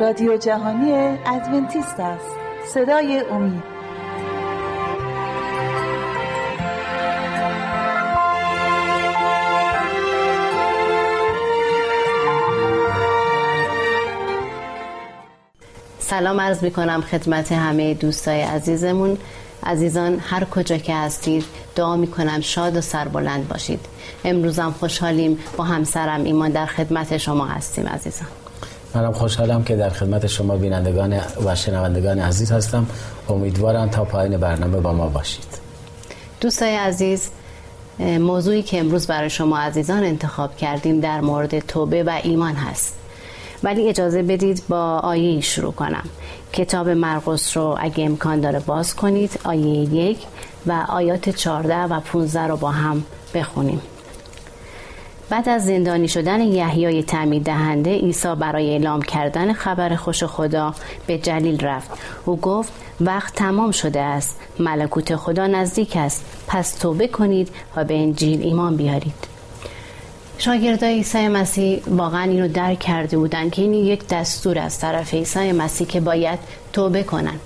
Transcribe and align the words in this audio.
رادیو 0.00 0.36
جهانی 0.36 0.92
ادونتیست 1.26 2.00
است. 2.00 2.26
صدای 2.74 3.22
امید. 3.30 3.62
سلام 15.98 16.40
عرض 16.40 16.62
می 16.62 16.70
کنم 16.70 17.00
خدمت 17.00 17.52
همه 17.52 17.94
دوستای 17.94 18.42
عزیزمون. 18.42 19.18
عزیزان 19.62 20.18
هر 20.18 20.44
کجا 20.44 20.76
که 20.76 20.94
هستید 20.94 21.44
دعا 21.74 21.96
می 21.96 22.06
کنم 22.06 22.40
شاد 22.40 22.76
و 22.76 22.80
سربلند 22.80 23.48
باشید. 23.48 23.80
امروزم 24.24 24.74
خوشحالیم 24.80 25.38
با 25.56 25.64
همسرم 25.64 26.24
ایمان 26.24 26.50
در 26.50 26.66
خدمت 26.66 27.16
شما 27.16 27.46
هستیم 27.46 27.86
عزیزان. 27.86 28.41
منم 28.94 29.12
خوشحالم 29.12 29.64
که 29.64 29.76
در 29.76 29.90
خدمت 29.90 30.26
شما 30.26 30.56
بینندگان 30.56 31.20
و 31.46 31.54
شنوندگان 31.54 32.18
عزیز 32.18 32.52
هستم. 32.52 32.86
امیدوارم 33.28 33.88
تا 33.88 34.04
پایین 34.04 34.36
برنامه 34.36 34.80
با 34.80 34.92
ما 34.92 35.08
باشید. 35.08 35.58
دوستای 36.40 36.76
عزیز 36.76 37.28
موضوعی 37.98 38.62
که 38.62 38.78
امروز 38.78 39.06
برای 39.06 39.30
شما 39.30 39.58
عزیزان 39.58 40.04
انتخاب 40.04 40.56
کردیم 40.56 41.00
در 41.00 41.20
مورد 41.20 41.58
توبه 41.58 42.02
و 42.02 42.20
ایمان 42.22 42.54
هست. 42.54 42.94
ولی 43.62 43.88
اجازه 43.88 44.22
بدید 44.22 44.62
با 44.68 44.98
آیه 44.98 45.40
شروع 45.40 45.72
کنم. 45.72 46.04
کتاب 46.52 46.88
مرقس 46.88 47.56
رو 47.56 47.76
اگه 47.80 48.04
امکان 48.04 48.40
داره 48.40 48.60
باز 48.60 48.96
کنید 48.96 49.40
آیه 49.44 49.94
یک 49.94 50.18
و 50.66 50.86
آیات 50.88 51.28
14 51.28 51.76
و 51.76 52.00
15 52.00 52.40
رو 52.40 52.56
با 52.56 52.70
هم 52.70 53.04
بخونیم. 53.34 53.80
بعد 55.32 55.48
از 55.48 55.64
زندانی 55.64 56.08
شدن 56.08 56.40
یحیای 56.40 57.02
تعمید 57.02 57.44
دهنده 57.44 57.90
عیسی 57.90 58.34
برای 58.34 58.70
اعلام 58.70 59.02
کردن 59.02 59.52
خبر 59.52 59.96
خوش 59.96 60.24
خدا 60.24 60.74
به 61.06 61.18
جلیل 61.18 61.60
رفت. 61.60 61.90
او 62.24 62.40
گفت 62.40 62.72
وقت 63.00 63.34
تمام 63.34 63.70
شده 63.70 64.00
است. 64.00 64.40
ملکوت 64.58 65.16
خدا 65.16 65.46
نزدیک 65.46 65.96
است. 65.96 66.24
پس 66.48 66.74
توبه 66.74 67.08
کنید 67.08 67.48
و 67.76 67.84
به 67.84 67.94
انجیل 67.94 68.42
ایمان 68.42 68.76
بیارید. 68.76 69.14
شاگردای 70.38 70.94
عیسی 70.94 71.28
مسیح 71.28 71.82
واقعا 71.86 72.22
اینو 72.22 72.48
درک 72.48 72.78
کرده 72.78 73.18
بودن 73.18 73.50
که 73.50 73.62
این 73.62 73.74
یک 73.74 74.08
دستور 74.08 74.58
از 74.58 74.78
طرف 74.78 75.14
عیسی 75.14 75.52
مسیح 75.52 75.86
که 75.86 76.00
باید 76.00 76.38
توبه 76.72 77.02
کنن. 77.02 77.38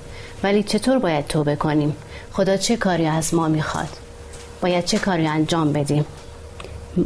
ولی 0.42 0.62
چطور 0.62 0.98
باید 0.98 1.26
توبه 1.26 1.56
کنیم؟ 1.56 1.96
خدا 2.32 2.56
چه 2.56 2.76
کاری 2.76 3.06
از 3.06 3.34
ما 3.34 3.48
می‌خواد؟ 3.48 3.88
باید 4.62 4.84
چه 4.84 4.98
کاری 4.98 5.26
انجام 5.26 5.72
بدیم؟ 5.72 6.04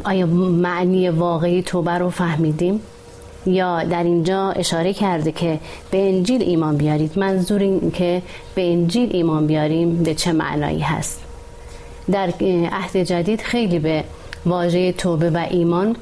آیا 0.04 0.26
معنی 0.26 1.08
واقعی 1.08 1.62
توبه 1.62 1.98
رو 1.98 2.10
فهمیدیم؟ 2.10 2.80
یا 3.46 3.84
در 3.84 4.02
اینجا 4.02 4.50
اشاره 4.50 4.92
کرده 4.92 5.32
که 5.32 5.60
به 5.90 6.08
انجیل 6.08 6.42
ایمان 6.42 6.76
بیارید. 6.76 7.18
منظور 7.18 7.60
این 7.60 7.90
که 7.90 8.22
به 8.54 8.72
انجیل 8.72 9.10
ایمان 9.12 9.46
بیاریم 9.46 10.02
به 10.02 10.14
چه 10.14 10.32
معنایی 10.32 10.80
هست؟ 10.80 11.20
در 12.10 12.32
عهد 12.72 12.96
جدید 12.96 13.40
خیلی 13.40 13.78
به 13.78 14.04
واژه 14.46 14.92
توبه 14.92 15.30
و 15.30 15.46
ایمان 15.50 15.96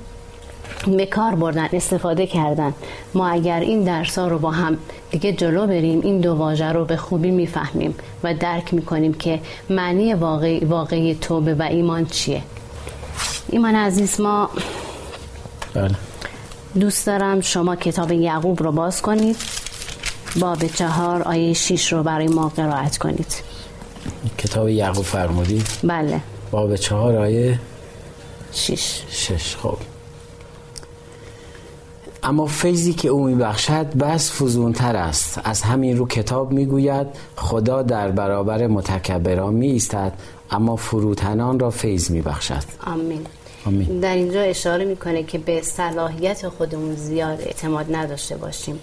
به 0.87 1.07
کار 1.07 1.35
بردن 1.35 1.69
استفاده 1.73 2.27
کردن. 2.27 2.75
ما 3.15 3.29
اگر 3.29 3.61
این 3.61 3.83
درس 3.83 4.19
ها 4.19 4.29
رو 4.29 4.39
با 4.39 4.51
هم 4.51 4.79
دیگه 5.11 5.33
جلو 5.33 5.67
بریم 5.67 6.01
این 6.01 6.21
دو 6.21 6.35
واژه 6.35 6.73
رو 6.73 6.85
به 6.85 6.97
خوبی 6.97 7.31
می‌فهمیم 7.31 7.95
و 8.25 8.35
درک 8.35 8.75
می‌کنیم 8.75 9.15
که 9.15 9.41
معنی 9.71 10.15
واقعی, 10.15 10.61
واقعی 10.61 11.15
توبه 11.15 11.55
و 11.55 11.63
ایمان 11.63 12.07
چیه. 12.07 12.43
ایمان 13.51 13.75
عزیز 13.75 14.21
ما 14.21 14.51
بله. 15.75 15.95
دوست 16.81 17.07
دارم 17.07 17.41
شما 17.41 17.77
کتاب 17.77 18.13
یعقوب 18.13 18.63
رو 18.63 18.73
باز 18.73 19.03
کنید. 19.03 19.37
باب 20.41 20.67
چهار 20.67 21.23
آیه 21.23 21.53
شیش 21.53 21.93
رو 21.93 22.03
برای 22.03 22.29
ما 22.29 22.49
قرائت 22.49 22.99
کنید. 22.99 23.35
کتاب 24.39 24.69
یعقوب 24.69 25.05
فرمودید؟ 25.05 25.67
بله. 25.85 26.21
باب 26.51 26.77
چهار 26.77 27.17
آیه 27.17 27.59
شش 28.53 29.03
شش. 29.11 29.57
خب. 29.57 29.77
اما 32.23 32.47
فیضی 32.47 32.93
که 32.93 33.09
او 33.09 33.27
میبخشد 33.27 33.87
بس 33.97 34.43
فزونتر 34.43 34.97
است. 34.97 35.41
از 35.45 35.63
همین 35.63 35.97
رو 35.97 36.07
کتاب 36.07 36.53
می‌گوید 36.53 37.07
خدا 37.37 37.83
در 37.83 38.11
برابر 38.11 38.67
متکبران 38.67 39.55
می 39.55 39.71
ایستد 39.71 40.13
اما 40.51 40.77
فروتنان 40.77 41.59
را 41.59 41.71
فیض 41.71 42.11
میبخشد. 42.11 42.63
آمین. 42.87 43.27
آمین. 43.69 44.01
در 44.01 44.15
اینجا 44.15 44.41
اشاره 44.41 44.85
می‌کنه 44.85 45.23
که 45.23 45.39
به 45.39 45.63
صلاحیت 45.63 46.49
خودمون 46.49 46.95
زیاد 46.95 47.41
اعتماد 47.41 47.87
نداشته 47.97 48.37
باشیم. 48.37 48.79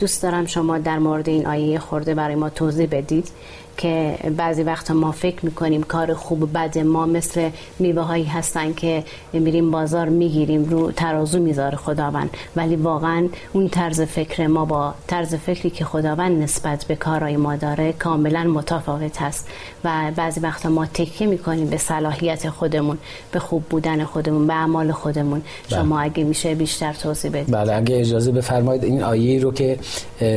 دوست 0.00 0.22
دارم 0.22 0.46
شما 0.46 0.78
در 0.78 0.98
مورد 0.98 1.28
این 1.28 1.46
آیه 1.46 1.78
خورده 1.78 2.14
برای 2.14 2.34
ما 2.34 2.50
توضیح 2.50 2.88
بدید 2.90 3.28
که 3.76 4.18
بعضی 4.36 4.62
وقت 4.62 4.90
ما 4.90 5.12
فکر 5.12 5.44
می‌کنیم 5.44 5.82
کار 5.82 6.14
خوب 6.14 6.42
و 6.42 6.46
بد 6.46 6.78
ما 6.78 7.06
مثل 7.06 7.50
میوه 7.78 8.02
هایی 8.02 8.24
هستن 8.24 8.72
که 8.72 9.04
میریم 9.32 9.70
بازار 9.70 10.08
می‌گیریم 10.08 10.64
رو 10.64 10.92
ترازو 10.92 11.38
می‌ذاره 11.38 11.76
خداوند. 11.76 12.30
ولی 12.56 12.76
واقعا 12.76 13.28
اون 13.52 13.68
طرز 13.68 14.00
فکر 14.00 14.46
ما 14.46 14.64
با 14.64 14.94
طرز 15.06 15.34
فکری 15.34 15.70
که 15.70 15.84
خداوند 15.84 16.42
نسبت 16.42 16.84
به 16.84 16.96
کارهای 16.96 17.36
ما 17.36 17.56
داره 17.56 17.92
کاملا 17.92 18.44
متفاوت 18.44 19.22
هست. 19.22 19.48
و 19.84 20.12
بعضی 20.16 20.40
وقت 20.40 20.66
ما 20.66 20.86
تکیه 20.86 21.26
می‌کنیم 21.26 21.66
به 21.66 21.76
صلاحیت 21.76 22.50
خودمون 22.50 22.98
به 23.32 23.38
خوب 23.38 23.62
بودن 23.70 24.04
خودمون 24.04 24.46
به 24.46 24.54
اعمال 24.54 24.92
خودمون. 24.92 25.42
شما 25.68 26.00
اگه 26.00 26.24
میشه 26.24 26.54
بیشتر 26.54 26.92
توضیح 26.92 27.30
بدید. 27.30 27.54
بله 27.54 27.74
اگه 27.74 28.00
اجازه 28.00 28.32
بفرمایید 28.32 28.84
این 28.84 29.02
آیه 29.02 29.40
رو 29.40 29.52
که 29.54 29.78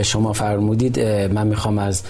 شما 0.03 0.33
فرمودید 0.33 0.99
من 1.33 1.47
می‌خوام 1.47 1.77
از 1.77 2.01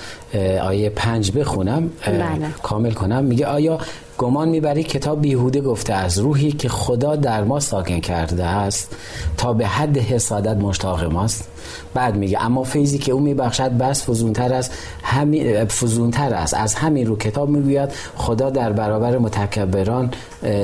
آیه 0.62 0.90
پنج 0.90 1.31
بخونم 1.31 1.90
بله. 2.06 2.22
کامل 2.63 2.91
کنم 2.91 3.23
میگه 3.23 3.45
آیا 3.45 3.79
گمان 4.18 4.50
می‌بری 4.50 4.84
کتاب 4.84 5.22
بیهوده 5.22 5.62
گفته 5.62 5.94
از 5.94 6.19
روحی 6.19 6.51
که 6.51 6.69
خدا 6.69 7.16
در 7.16 7.44
ما 7.44 7.59
ساکن 7.59 8.00
کرده 8.00 8.45
است 8.45 8.95
تا 9.38 9.53
به 9.53 9.68
حد 9.68 9.97
حسادت 9.97 10.57
مشتاق 10.57 11.03
ماست 11.03 11.50
بعد 11.94 12.16
میگه 12.16 12.42
اما 12.42 12.64
فیضی 12.64 12.98
که 12.98 13.12
او 13.12 13.20
میبخشد 13.20 13.72
بس 13.72 14.10
فزونتر 14.10 14.54
است 14.54 14.74
همین 15.04 15.66
فزونتر 15.66 16.34
است. 16.34 16.54
از 16.54 16.74
همین 16.76 17.08
رو 17.08 17.18
کتاب 17.18 17.50
می‌گوید 17.50 17.90
خدا 18.16 18.50
در 18.50 18.72
برابر 18.72 19.18
متکبران 19.18 20.12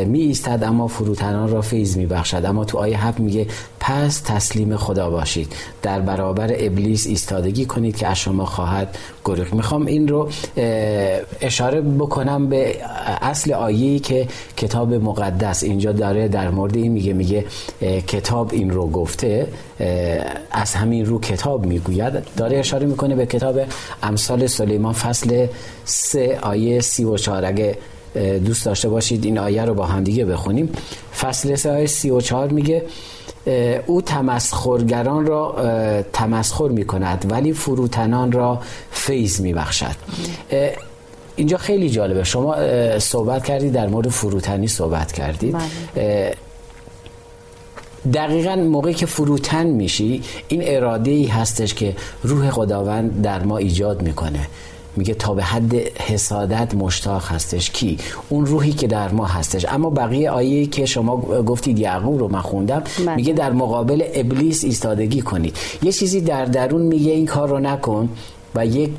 می 0.06 0.20
ایستد 0.20 0.64
اما 0.64 0.88
فروتنان 0.88 1.50
را 1.50 1.62
فیض 1.62 1.98
میبخشد. 1.98 2.46
اما 2.46 2.66
تو 2.66 2.78
آیه 2.78 3.06
هفت 3.06 3.20
میگه 3.20 3.48
پس 3.80 4.20
تسلیم 4.20 4.78
خدا 4.78 5.10
باشید. 5.10 5.54
در 5.82 6.00
برابر 6.00 6.52
ابلیس 6.58 7.08
ایستادگی 7.08 7.66
کنید 7.66 7.96
که 7.96 8.08
از 8.08 8.18
شما 8.18 8.46
خواهد 8.46 8.98
گریخت. 9.26 9.54
می‌خوام 9.54 9.86
این 9.86 10.08
رو 10.08 10.30
اشاره 11.42 11.82
بکنم 11.82 12.50
به 12.50 12.76
اصل 13.22 13.54
آیه‌ای 13.54 14.00
که 14.00 14.28
کتاب 14.58 14.94
مقدس 14.94 15.64
اینجا 15.64 15.92
داره 15.92 16.28
در 16.28 16.50
مورد 16.50 16.76
این 16.76 16.92
میگه 16.92 17.14
میگه 17.14 17.46
کتاب 18.08 18.50
این 18.54 18.70
رو 18.70 18.90
گفته 18.90 19.48
از 20.52 20.74
همین 20.74 20.93
رو 21.02 21.20
کتاب 21.20 21.66
می‌گوید. 21.66 22.14
داره 22.38 22.58
اشاره 22.58 22.86
می‌کنه 22.86 23.16
به 23.16 23.26
کتاب 23.26 23.60
امثال 24.04 24.48
سلیمان 24.48 24.94
فصل 24.94 25.48
سه 25.86 26.40
آیه 26.42 26.82
سی 26.82 27.04
و 27.04 27.18
چهار. 27.18 27.46
اگه 27.46 27.78
دوست 28.46 28.66
داشته 28.66 28.90
باشید 28.90 29.26
این 29.26 29.38
آیه 29.38 29.66
رو 29.66 29.74
با 29.74 29.86
هم 29.86 30.04
دیگه 30.04 30.26
بخونیم. 30.26 30.70
فصل 31.20 31.56
سه 31.56 31.72
آیه 31.72 31.86
سی 31.86 32.10
و 32.10 32.22
چهار 32.22 32.50
میگه 32.50 32.84
او 33.86 34.02
تمسخرگران 34.02 35.26
را 35.26 35.56
تمسخر 36.14 36.68
می 36.68 36.86
کند 36.86 37.26
ولی 37.30 37.54
فروتنان 37.54 38.32
را 38.32 38.62
فیض 38.92 39.42
می 39.42 39.54
بخشد 39.54 39.96
اینجا 41.36 41.58
خیلی 41.58 41.90
جالبه. 41.90 42.24
شما 42.24 42.56
صحبت 43.00 43.44
کردید 43.44 43.74
در 43.74 43.88
مورد 43.88 44.10
فروتنی 44.10 44.68
صحبت 44.68 45.12
کردید. 45.12 45.58
بله. 45.96 46.36
دقیقا 48.14 48.56
موقعی 48.56 48.94
که 48.94 49.06
فروتن 49.06 49.68
میشی 49.68 50.22
این 50.48 50.62
اراده 50.66 51.12
ای 51.12 51.26
هستش 51.26 51.74
که 51.74 51.96
روح 52.24 52.50
خداوند 52.50 53.22
در 53.22 53.44
ما 53.44 53.58
ایجاد 53.58 54.02
می‌کنه. 54.02 54.48
میگه 54.96 55.14
تا 55.14 55.34
به 55.34 55.44
حد 55.44 55.74
حسادت 56.02 56.76
مشتاق 56.76 57.26
هستش. 57.26 57.70
کی؟ 57.70 57.98
اون 58.30 58.46
روحی 58.46 58.72
که 58.72 58.88
در 58.88 59.12
ما 59.12 59.26
هستش. 59.26 59.66
اما 59.70 59.90
بقیه 59.90 60.32
آیه 60.32 60.66
که 60.66 60.86
شما 60.86 61.18
گفتید 61.18 61.80
یعقوب 61.80 62.20
رو 62.20 62.28
من 62.28 62.42
خوندم 62.42 62.84
بله. 63.06 63.16
میگه 63.16 63.34
در 63.34 63.52
مقابل 63.52 64.04
ابلیس 64.14 64.64
ایستادگی 64.64 65.22
کنید. 65.22 65.58
یه 65.84 65.92
چیزی 65.92 66.22
در 66.22 66.46
درون 66.46 66.82
میگه 66.82 67.12
این 67.12 67.26
کار 67.26 67.50
رو 67.50 67.60
نکن 67.60 68.10
و 68.56 68.66
یک 68.66 68.92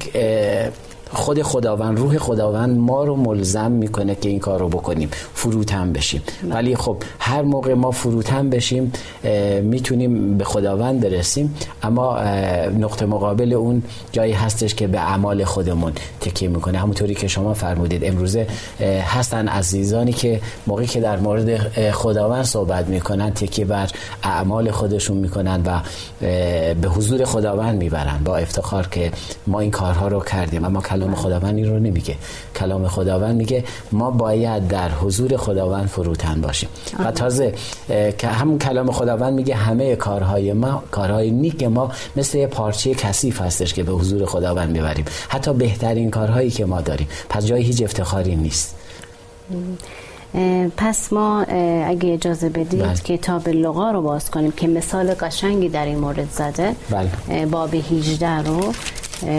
خود 1.15 1.43
خداوند 1.43 1.99
روح 1.99 2.19
خداوند 2.19 2.79
ما 2.79 3.05
رو 3.05 3.17
ملزم 3.17 3.71
می‌کنه 3.71 4.15
که 4.15 4.29
این 4.29 4.39
کار 4.39 4.61
رو 4.61 4.69
بکنیم 4.69 5.11
فروتن 5.35 5.93
بشیم. 5.93 6.23
بله. 6.43 6.55
ولی 6.55 6.77
خب 6.77 6.97
هر 7.19 7.43
موقع 7.43 7.75
ما 7.75 7.91
فروتن 7.91 8.51
بشیم 8.51 8.93
می‌تونیم 9.63 10.39
به 10.39 10.45
خداوند 10.45 11.01
برسیم. 11.01 11.55
اما 11.83 12.19
نقطه 12.79 13.07
مقابل 13.07 13.53
اون 13.53 13.83
جایی 14.13 14.33
هستش 14.33 14.75
که 14.75 14.87
به 14.87 14.99
اعمال 14.99 15.45
خودمون 15.45 15.93
تکیه 16.21 16.49
می‌کنه. 16.49 16.79
همونطوری 16.79 17.15
که 17.15 17.29
شما 17.29 17.55
فرمودید. 17.55 18.05
امروزه 18.05 18.47
هستن 19.07 19.49
عزیزانی 19.49 20.13
که 20.13 20.41
موقعی 20.67 20.87
که 20.87 21.01
در 21.01 21.17
مورد 21.17 21.69
خداوند 21.91 22.45
صحبت 22.45 22.89
می‌کنن 22.89 23.31
تکیه 23.31 23.65
بر 23.65 23.91
اعمال 24.23 24.71
خودشون 24.71 25.17
می‌کنن 25.17 25.63
و 25.67 25.81
به 26.75 26.89
حضور 26.89 27.25
خداوند 27.25 27.79
می‌برن. 27.79 28.21
با 28.25 28.37
افتخار 28.37 28.87
که 28.87 29.13
ما 29.47 29.61
این 29.61 29.71
کارها 29.71 30.09
رو 30.09 30.21
کردیم. 30.21 30.65
اما 30.65 30.81
کلام 30.81 31.04
خداوند 31.13 31.57
این 31.57 31.69
رو 31.69 31.79
نمیگه. 31.79 32.17
کلام 32.57 32.89
خداوند 32.89 33.37
میگه 33.37 33.65
ما 33.93 34.11
باید 34.11 34.69
در 34.69 34.91
حضور 34.91 35.37
خداوند 35.37 35.87
فروتن 35.87 36.41
باشیم. 36.41 36.69
و 36.99 37.11
تازه 37.11 37.55
که 38.19 38.29
همون 38.29 38.59
کلام 38.59 38.93
خداوند 38.93 39.33
میگه 39.33 39.55
همه 39.55 39.97
کارهای 39.97 40.53
ما 40.53 40.83
کارهای 40.91 41.31
نیک 41.31 41.63
ما 41.63 41.91
مثل 42.17 42.39
یه 42.39 42.47
پارچه 42.47 42.95
کثیف 42.95 43.41
هستش 43.41 43.75
که 43.75 43.83
به 43.83 43.93
حضور 43.93 44.27
خداوند 44.27 44.71
می‌بریم. 44.71 45.05
حتی 45.29 45.53
بهترین 45.53 46.11
کارهایی 46.11 46.51
که 46.51 46.65
ما 46.65 46.81
داریم. 46.81 47.09
پس 47.29 47.47
جای 47.47 47.63
هیچ 47.63 47.83
افتخاری 47.83 48.37
نیست. 48.37 48.75
پس 50.77 51.13
ما 51.13 51.43
اگه 51.87 52.13
اجازه 52.13 52.49
بدید 52.49 52.83
بله. 52.83 52.95
کتاب 52.95 53.49
لغا 53.49 53.91
رو 53.91 54.03
باز 54.03 54.31
کنیم 54.31 54.53
که 54.53 54.67
مثال 54.67 55.15
قشنگی 55.15 55.69
در 55.69 55.85
این 55.85 55.99
مورد 55.99 56.31
زده. 56.33 56.75
بله. 56.91 57.47
باب 57.47 57.75
18 57.75 58.39
رو. 58.39 58.73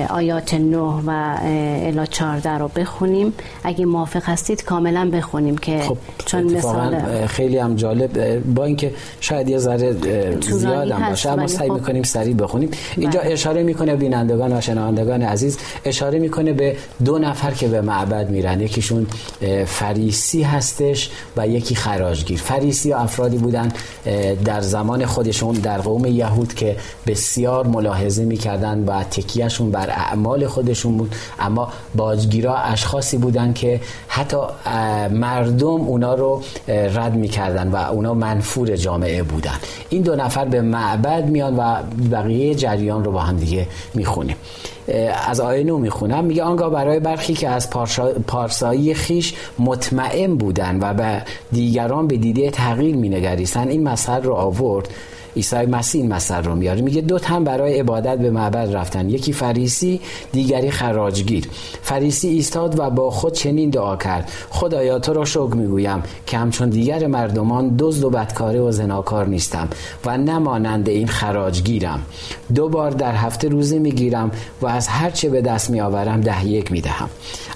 آیات 0.09 0.53
9 0.53 0.77
و 0.77 1.37
الا 1.85 2.05
14 2.05 2.49
رو 2.49 2.67
بخونیم. 2.67 3.33
اگه 3.63 3.85
موافق 3.85 4.23
هستید 4.25 4.63
کاملا 4.63 5.09
بخونیم 5.13 5.57
که 5.57 5.79
خب 5.79 5.97
چون 6.25 6.43
مثال 6.43 7.25
خیلی 7.27 7.57
هم 7.57 7.75
جالب 7.75 8.39
با 8.55 8.65
اینکه 8.65 8.93
شاید 9.19 9.49
یه 9.49 9.57
ذره 9.57 9.93
زیاد 10.41 10.91
هم 10.91 11.09
باشه 11.09 11.29
اما 11.29 11.47
سعی 11.47 11.69
خب. 11.69 11.73
می‌کنیم 11.73 12.03
سریع 12.03 12.33
بخونیم. 12.33 12.69
اینجا 12.97 13.19
بله. 13.19 13.31
اشاره 13.31 13.63
می‌کنه 13.63 13.95
بینندگان 13.95 14.57
و 14.57 14.61
شنوندگان 14.61 15.21
عزیز 15.21 15.57
اشاره 15.85 16.19
می‌کنه 16.19 16.53
به 16.53 16.75
دو 17.05 17.17
نفر 17.19 17.51
که 17.51 17.67
به 17.67 17.81
معبد 17.81 18.29
میرن. 18.29 18.61
یکیشون 18.61 19.07
فریسی 19.65 20.43
هستش 20.43 21.09
و 21.37 21.47
یکی 21.47 21.75
خراجگیر. 21.75 22.39
فریسی 22.39 22.91
ها 22.91 22.99
افرادی 22.99 23.37
بودن 23.37 23.71
در 24.45 24.61
زمان 24.61 25.05
خودشون 25.05 25.55
در 25.55 25.77
قوم 25.77 26.05
یهود 26.05 26.53
که 26.53 26.75
بسیار 27.07 27.67
ملاحظه 27.67 28.25
می‌کردن 28.25 28.83
و 28.85 29.03
تکیهشون 29.03 29.64
بر 29.71 29.89
اعمال 29.89 30.47
خودشون 30.47 30.97
بود. 30.97 31.15
اما 31.39 31.67
باجگیرا 31.95 32.57
اشخاصی 32.57 33.17
بودن 33.17 33.53
که 33.53 33.81
حتی 34.07 34.37
مردم 35.11 35.67
اونا 35.67 36.13
رو 36.13 36.41
رد 36.67 37.15
می‌کردن 37.15 37.67
و 37.67 37.75
اونا 37.75 38.13
منفور 38.13 38.75
جامعه 38.75 39.23
بودن. 39.23 39.55
این 39.89 40.01
دو 40.01 40.15
نفر 40.15 40.45
به 40.45 40.61
معبد 40.61 41.25
میان 41.25 41.57
و 41.57 41.75
بقیه 42.11 42.55
جریان 42.55 43.03
رو 43.03 43.11
با 43.11 43.19
هم 43.19 43.37
دیگه 43.37 43.67
می‌خونیم. 43.93 44.35
از 45.27 45.39
آیه 45.39 45.63
نو 45.63 45.77
می‌خونم. 45.77 46.23
میگه 46.23 46.43
آنگاه 46.43 46.69
برای 46.69 46.99
برخی 46.99 47.33
که 47.33 47.49
از 47.49 47.69
پارسایی 48.27 48.93
خیش 48.93 49.33
مطمئن 49.59 50.35
بودن 50.35 50.79
و 50.81 50.93
به 50.93 51.21
دیگران 51.51 52.07
به 52.07 52.17
دیده 52.17 52.51
تغییر 52.51 52.95
مینگریستن 52.95 53.67
این 53.67 53.83
مسئله 53.83 54.23
رو 54.23 54.33
آورد. 54.33 54.89
عیسی 55.35 55.65
مسیح 55.65 56.01
این 56.01 56.13
مثل 56.13 56.43
رو 56.43 56.55
میاره. 56.55 56.81
میگه 56.81 57.01
دو 57.01 57.19
تن 57.19 57.43
برای 57.43 57.79
عبادت 57.79 58.17
به 58.17 58.31
معبد 58.31 58.75
رفتن. 58.75 59.09
یکی 59.09 59.33
فریسی 59.33 60.01
دیگری 60.31 60.71
خراجگیر. 60.71 61.47
فریسی 61.81 62.27
ایستاد 62.27 62.79
و 62.79 62.89
با 62.89 63.11
خود 63.11 63.33
چنین 63.33 63.69
دعا 63.69 63.95
کرد. 63.95 64.31
خدایا 64.49 64.99
تو 64.99 65.13
را 65.13 65.25
شکر 65.25 65.55
می‌گویم 65.55 66.03
که 66.25 66.37
همچون 66.37 66.69
دیگر 66.69 67.07
مردمان 67.07 67.75
دزد 67.79 68.03
و 68.03 68.09
بدکاره 68.09 68.59
و 68.59 68.71
زناکار 68.71 69.27
نیستم 69.27 69.67
و 70.05 70.17
نمانند 70.17 70.89
این 70.89 71.07
خراجگیرم. 71.07 71.99
دو 72.55 72.69
بار 72.69 72.91
در 72.91 73.15
هفته 73.15 73.47
روزه 73.47 73.79
می‌گیرم 73.79 74.31
و 74.61 74.67
از 74.67 74.87
هر 74.87 75.09
چه 75.09 75.29
به 75.29 75.41
دست 75.41 75.69
میآورم 75.69 76.21
ده 76.21 76.45
یک 76.45 76.71
می‌دهم. 76.71 77.09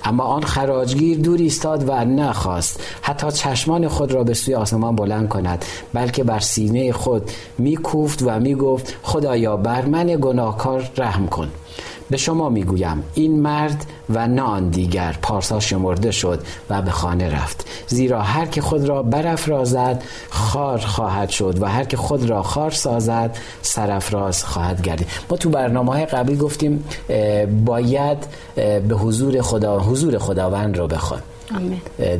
اما 0.03 0.23
آن 0.23 0.43
خراجگیر 0.43 1.19
دور 1.19 1.39
ایستاد 1.39 1.89
و 1.89 2.05
نخواست. 2.05 2.81
حتی 3.01 3.31
چشمان 3.31 3.87
خود 3.87 4.11
را 4.11 4.23
به 4.23 4.33
سوی 4.33 4.55
آسمان 4.55 4.95
بلند 4.95 5.27
کند 5.27 5.65
بلکه 5.93 6.23
بر 6.23 6.39
سینه 6.39 6.91
خود 6.91 7.31
میکوفت 7.69 8.23
و 8.25 8.39
می‌گفت 8.39 8.95
خدایا 9.03 9.57
بر 9.57 9.85
من 9.85 10.07
گناهکار 10.21 10.89
رحم 10.97 11.27
کن. 11.27 11.47
به 12.09 12.17
شما 12.17 12.49
می‌گویم 12.49 13.03
این 13.13 13.39
مرد 13.41 13.85
و 14.09 14.27
نه 14.27 14.41
آن 14.41 14.69
دیگر 14.69 15.17
پارسا 15.21 15.59
شمرده 15.59 16.11
شد 16.11 16.39
و 16.69 16.81
به 16.81 16.91
خانه 16.91 17.29
رفت. 17.29 17.69
زیرا 17.87 18.21
هر 18.21 18.45
که 18.45 18.61
خود 18.61 18.85
را 18.85 19.03
برافرازد 19.03 20.03
خار 20.29 20.77
خواهد 20.77 21.29
شد 21.29 21.61
و 21.61 21.65
هر 21.65 21.83
که 21.83 21.97
خود 21.97 22.29
را 22.29 22.43
خار 22.43 22.71
سازد 22.71 23.37
سرافراز 23.61 24.43
خواهد 24.43 24.81
گردید. 24.81 25.07
ما 25.29 25.37
تو 25.37 25.49
برنامه 25.49 25.91
های 25.91 26.05
قبلی 26.05 26.35
گفتیم 26.35 26.83
باید 27.65 28.17
به 28.87 28.95
حضور 28.95 29.41
خدا 29.41 29.79
حضور 29.79 30.17
خداوند 30.17 30.77
رو 30.77 30.87
بخواد 30.87 31.23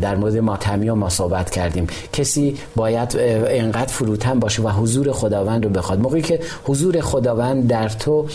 در 0.02 0.16
مورد 0.16 0.38
ماتمی 0.38 0.92
ما 0.92 1.10
صحبت 1.10 1.50
کردیم. 1.50 1.88
کسی 2.14 2.58
باید 2.76 3.18
انقدر 3.48 3.94
فروتن 3.94 4.40
باشه 4.40 4.62
و 4.62 4.70
حضور 4.70 5.12
خداوند 5.12 5.64
رو 5.64 5.70
بخواد. 5.70 6.00
موقعی 6.00 6.22
که 6.22 6.40
حضور 6.64 7.02
خداوند 7.02 7.68
در 7.68 7.90
تو 7.90 8.26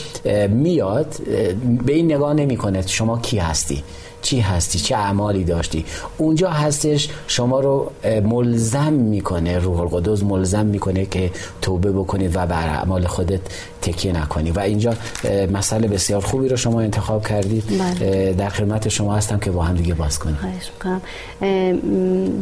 میاد 0.48 1.14
به 1.86 1.92
این 1.92 2.12
نگاه 2.12 2.34
نمی‌کنه 2.34 2.86
شما 2.86 3.18
کی 3.18 3.38
هستی؟ 3.38 3.82
چی 4.24 4.40
هستی؟ 4.40 4.78
چه 4.78 4.96
اعمالی 4.96 5.44
داشتی؟ 5.44 5.84
اونجا 6.18 6.50
هستش 6.50 7.08
شما 7.26 7.60
رو 7.60 7.90
ملزم 8.24 8.92
می‌کنه 8.92 9.58
روح 9.58 9.80
القدس 9.80 10.22
ملزم 10.22 10.66
می‌کنه 10.66 11.06
که 11.06 11.30
توبه 11.62 11.92
بکنید 11.92 12.36
و 12.36 12.46
بر 12.46 12.68
اعمال 12.68 13.06
خودت 13.06 13.40
تکیه 13.82 14.12
نکنی. 14.12 14.50
و 14.50 14.60
اینجا 14.60 14.94
مسئله 15.52 15.88
بسیار 15.88 16.20
خوبی 16.20 16.48
رو 16.48 16.56
شما 16.56 16.80
انتخاب 16.80 17.26
کردید. 17.26 17.64
بله. 18.00 18.32
در 18.32 18.48
خدمت 18.48 18.88
شما 18.88 19.14
هستم 19.14 19.38
که 19.38 19.50
با 19.50 19.62
هم 19.62 19.74
دیگه 19.74 19.94
باز 19.94 20.18
کنیم. 20.18 20.38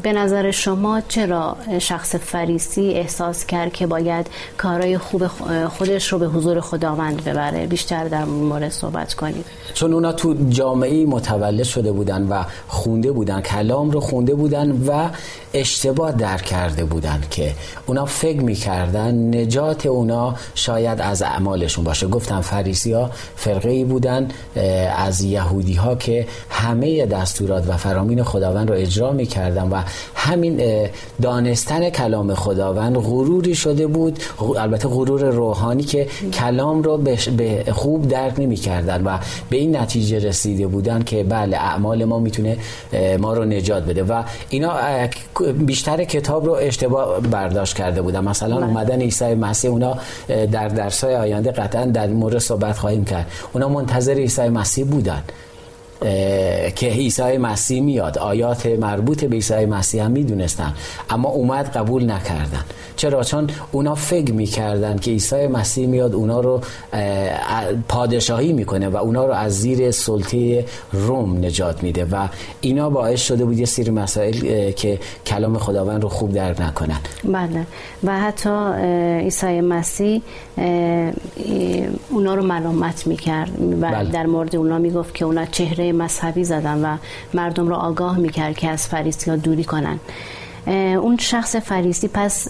به 0.03 0.13
نظر 0.13 0.51
شما 0.51 1.01
چرا 1.09 1.57
شخص 1.79 2.15
فریسی 2.15 2.91
احساس 2.91 3.47
کرد 3.47 3.73
که 3.73 3.87
باید 3.87 4.27
کارهای 4.59 4.99
خوب 4.99 5.27
خودش 5.69 6.13
رو 6.13 6.19
به 6.19 6.27
حضور 6.27 6.61
خداوند 6.61 7.25
ببره؟ 7.25 7.67
بیشتر 7.67 8.09
در 8.09 8.25
مورد 8.25 8.69
صحبت 8.69 9.15
کنید 9.15 9.45
چون 9.75 9.93
اونا 9.93 10.13
تو 10.13 10.35
جامعه 10.49 11.07
متولد 11.07 11.63
شده 11.73 11.93
بودن 11.93 12.29
و 12.29 12.43
خونده 12.69 13.13
بودن 13.13 13.41
کلام 13.41 13.91
رو 13.91 14.01
خونده 14.01 14.35
بودن 14.35 14.71
و 14.87 15.09
اشتباه 15.55 16.13
در 16.13 16.39
کرده 16.39 16.85
بودن 16.85 17.21
که 17.31 17.53
اونا 17.87 18.05
فکر 18.05 18.41
می‌کردن 18.41 19.41
نجات 19.41 19.87
اونا 19.87 20.35
شاید 20.55 21.01
از 21.01 21.23
اعمالشون 21.23 21.85
باشه. 21.85 22.07
گفتم 22.07 22.41
فریسی 22.41 22.93
ها 22.93 23.11
فرقه 23.37 23.71
ای 23.71 23.85
بودن 23.85 24.29
از 24.97 25.21
یهودی 25.21 25.75
ها 25.75 25.95
که 25.95 26.27
همه 26.51 27.07
دستورات 27.07 27.69
و 27.69 27.77
فرامین 27.77 28.23
خداوند 28.23 28.71
رو 28.71 28.77
اجرا 28.77 29.13
می‌کردن 29.13 29.69
و 29.69 29.83
همین 30.15 30.61
دانستن 31.23 31.91
کلام 31.91 32.35
خداوند 32.35 32.97
غروری 32.97 33.55
شده 33.55 33.87
بود. 33.87 34.19
البته 34.59 34.89
غرور 34.89 35.25
روحانی 35.25 35.83
که 35.83 36.07
کلام 36.33 36.83
رو 36.83 36.97
به 36.97 37.65
خوب 37.73 38.09
درک 38.09 38.35
نمی‌کردن 38.39 39.05
و 39.05 39.19
به 39.51 39.57
این 39.57 39.77
نتیجه 39.77 40.19
رسیده 40.19 40.67
بودن 40.67 41.03
که 41.03 41.25
بله 41.25 41.57
اعمال 41.63 42.05
ما 42.05 42.19
می‌تونه 42.19 42.57
ما 43.19 43.35
رو 43.35 43.45
نجات 43.45 43.83
بده. 43.83 44.03
و 44.03 44.23
اینا 44.51 44.73
بیشتر 45.59 46.05
کتاب 46.05 46.45
رو 46.45 46.53
اشتباه 46.53 47.21
برداشت 47.21 47.77
کرده 47.77 48.03
بودن. 48.03 48.25
مثلا 48.25 48.57
بله. 48.57 48.67
اومدن 48.67 49.01
عیسی 49.01 49.35
مسیح 49.35 49.71
اونا 49.71 49.99
در 50.29 50.69
درسای 50.69 51.17
آینده 51.17 51.51
قطعا 51.51 51.85
در 51.85 52.07
مورد 52.07 52.39
صحبت 52.39 52.79
خواهیم 52.79 53.05
کرد. 53.05 53.27
اونا 53.53 53.69
منتظر 53.69 54.15
عیسی 54.15 54.49
مسیح 54.49 54.85
بودن. 54.85 55.23
که 56.77 56.87
عیسی 56.87 57.37
مسیح 57.39 57.83
میاد. 57.83 58.19
آیات 58.19 58.67
مربوط 58.67 59.25
به 59.25 59.37
عیسی 59.37 59.67
مسیح 59.67 60.05
هم 60.05 60.11
می‌دونستن 60.11 60.75
اما 61.11 61.29
اومد 61.29 61.77
قبول 61.77 62.11
نکردن. 62.11 62.65
چرا؟ 62.97 63.25
چون 63.25 63.51
اونا 63.73 63.95
فکر 63.95 64.33
می‌کردن 64.33 64.97
که 64.99 65.11
عیسی 65.11 65.47
مسیح 65.47 65.87
میاد 65.87 66.15
اونا 66.15 66.41
رو 66.41 66.61
پادشاهی 67.89 68.53
می‌کنه 68.53 68.89
و 68.89 68.97
اونا 68.97 69.27
رو 69.27 69.33
از 69.33 69.61
زیر 69.61 69.91
سلطه 69.91 70.65
روم 70.93 71.45
نجات 71.45 71.83
میده 71.83 72.05
و 72.05 72.29
اینا 72.61 72.91
باعث 72.91 73.21
شده 73.21 73.45
بود 73.45 73.59
یه 73.59 73.67
سری 73.67 73.91
مسائل 73.91 74.71
که 74.71 74.99
کلام 75.27 75.59
خداوند 75.59 76.03
رو 76.03 76.09
خوب 76.09 76.33
درک 76.33 76.61
نکنن. 76.61 77.01
بله. 77.25 77.67
و 78.05 78.21
حتی 78.21 78.51
عیسی 79.21 79.61
مسیح 79.61 80.23
اونا 82.11 82.35
رو 82.35 82.43
ملامت 82.43 83.07
می‌کرد 83.07 83.51
و 83.83 83.91
بله. 83.91 84.11
در 84.11 84.27
مورد 84.27 84.57
اونا 84.57 84.79
می‌گفت 84.79 85.15
که 85.15 85.25
اونا 85.25 85.47
چهره 85.47 85.92
مذهبی 85.93 86.45
زدن 86.45 86.85
و 86.85 86.97
مردم 87.35 87.69
رو 87.69 87.75
آگاه 87.75 88.19
می‌کرد 88.19 88.57
که 88.57 88.69
از 88.69 88.87
فریسی 88.87 89.31
ها 89.31 89.37
دوری 89.37 89.65
کنن. 89.65 90.01
اون 90.97 91.17
شخص 91.17 91.57
فریسی 91.57 92.09
پس 92.09 92.49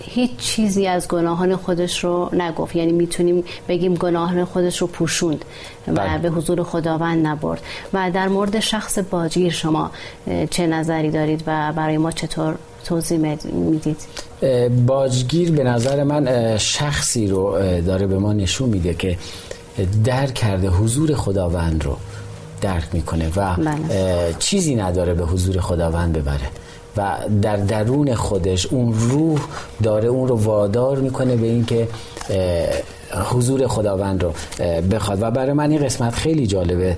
هیچ 0.00 0.36
چیزی 0.36 0.86
از 0.86 1.08
گناهان 1.08 1.56
خودش 1.56 2.04
رو 2.04 2.30
نگفت. 2.32 2.76
یعنی 2.76 2.92
می‌تونیم 2.92 3.44
بگیم 3.68 3.94
گناهان 3.94 4.44
خودش 4.44 4.78
رو 4.78 4.86
پوشوند 4.86 5.44
و 5.88 5.92
بله. 5.92 6.18
به 6.18 6.28
حضور 6.28 6.62
خداوند 6.62 7.26
نبرد. 7.26 7.60
و 7.92 8.10
در 8.14 8.28
مورد 8.28 8.60
شخص 8.60 8.98
باجگیر 8.98 9.52
شما 9.52 9.90
چه 10.50 10.66
نظری 10.66 11.10
دارید 11.10 11.42
و 11.46 11.72
برای 11.76 11.98
ما 11.98 12.10
چطور 12.10 12.54
توضیح 12.84 13.36
می‌دید؟ 13.52 13.96
باجگیر 14.86 15.52
به 15.52 15.64
نظر 15.64 16.04
من 16.04 16.56
شخصی 16.58 17.26
رو 17.26 17.58
داره 17.86 18.06
به 18.06 18.18
ما 18.18 18.32
نشون 18.32 18.68
میده 18.68 18.94
که 18.94 19.18
درک 20.04 20.34
کرده 20.34 20.68
حضور 20.68 21.14
خداوند 21.14 21.84
رو. 21.84 21.96
درک 22.60 22.84
می‌کنه 22.92 23.32
و 23.36 23.54
بله. 23.56 24.34
چیزی 24.38 24.74
نداره 24.74 25.14
به 25.14 25.24
حضور 25.24 25.60
خداوند 25.60 26.12
ببره. 26.12 26.48
و 26.96 27.16
در 27.42 27.56
درون 27.56 28.14
خودش 28.14 28.66
اون 28.66 28.94
روح 28.94 29.40
داره 29.82 30.08
اون 30.08 30.28
رو 30.28 30.36
وادار 30.36 30.98
می‌کنه 30.98 31.36
به 31.36 31.46
اینکه 31.46 31.88
حضور 33.32 33.66
خداوند 33.66 34.22
رو 34.22 34.32
بخواد. 34.90 35.22
و 35.22 35.30
برای 35.30 35.52
من 35.52 35.70
این 35.70 35.84
قسمت 35.84 36.14
خیلی 36.14 36.46
جالبه 36.46 36.96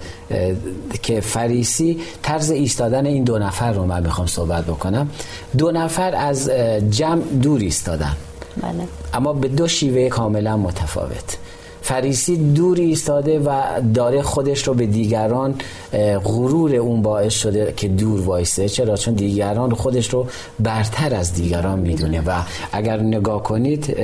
که 1.02 1.20
فریسی 1.20 2.00
طرز 2.22 2.50
ایستادن 2.50 3.06
این 3.06 3.24
دو 3.24 3.38
نفر 3.38 3.72
رو 3.72 3.84
من 3.84 4.02
می‌خوام 4.02 4.26
صحبت 4.26 4.64
بکنم. 4.64 5.10
دو 5.58 5.70
نفر 5.70 6.14
از 6.14 6.50
جمع 6.90 7.22
دور 7.42 7.60
ایستادن. 7.60 8.16
بله. 8.62 8.88
اما 9.14 9.32
به 9.32 9.48
دو 9.48 9.68
شیوه 9.68 10.08
کاملا 10.08 10.56
متفاوت. 10.56 11.36
فریسی 11.88 12.36
دوری 12.36 12.84
ایستاده 12.84 13.38
و 13.38 13.62
داره 13.94 14.22
خودش 14.22 14.68
رو 14.68 14.74
به 14.74 14.86
دیگران 14.86 15.54
غرور 16.24 16.74
اون 16.74 17.02
باعث 17.02 17.32
شده 17.32 17.74
که 17.76 17.88
دور 17.88 18.20
وایسه. 18.20 18.68
چرا؟ 18.68 18.96
چون 18.96 19.14
دیگران 19.14 19.74
خودش 19.74 20.10
رو 20.10 20.26
برتر 20.60 21.14
از 21.14 21.34
دیگران 21.34 21.78
می‌دونه 21.78 22.20
و 22.20 22.32
اگر 22.72 23.00
نگاه 23.00 23.42
کنید 23.42 23.96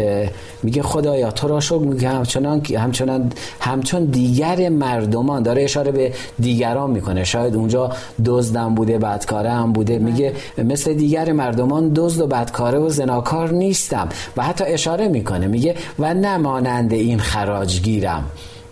میگه 0.62 0.83
خدایا 0.83 1.31
تو 1.31 1.49
را 1.49 1.61
شکر 1.61 1.79
میگه 1.79 2.09
همچنان 2.09 2.62
همچنان 2.76 3.33
همچون 3.61 4.05
دیگر 4.05 4.69
مردمان 4.69 5.43
داره 5.43 5.62
اشاره 5.62 5.93
به 5.93 6.12
دیگران 6.38 6.91
می‌کنه. 6.91 7.25
شاید 7.25 7.55
اونجا 7.55 7.91
دزدم 8.25 8.75
بوده 8.75 8.99
بدکاره 8.99 9.50
هم 9.50 9.73
بوده. 9.73 9.99
میگه 9.99 10.33
مثل 10.59 10.95
دیگر 10.95 11.33
مردمان 11.33 11.93
دزد 11.95 12.21
و 12.21 12.26
بدکاره 12.26 12.79
و 12.79 12.88
زناکار 12.88 13.53
نیستم. 13.53 14.09
و 14.37 14.43
حتی 14.43 14.64
اشاره 14.64 15.09
می‌کنه. 15.09 15.47
میگه 15.47 15.75
و 15.99 16.14
نمانند 16.14 16.93
این 16.93 17.19
خراج 17.19 17.74
باجگیرم. 17.75 18.25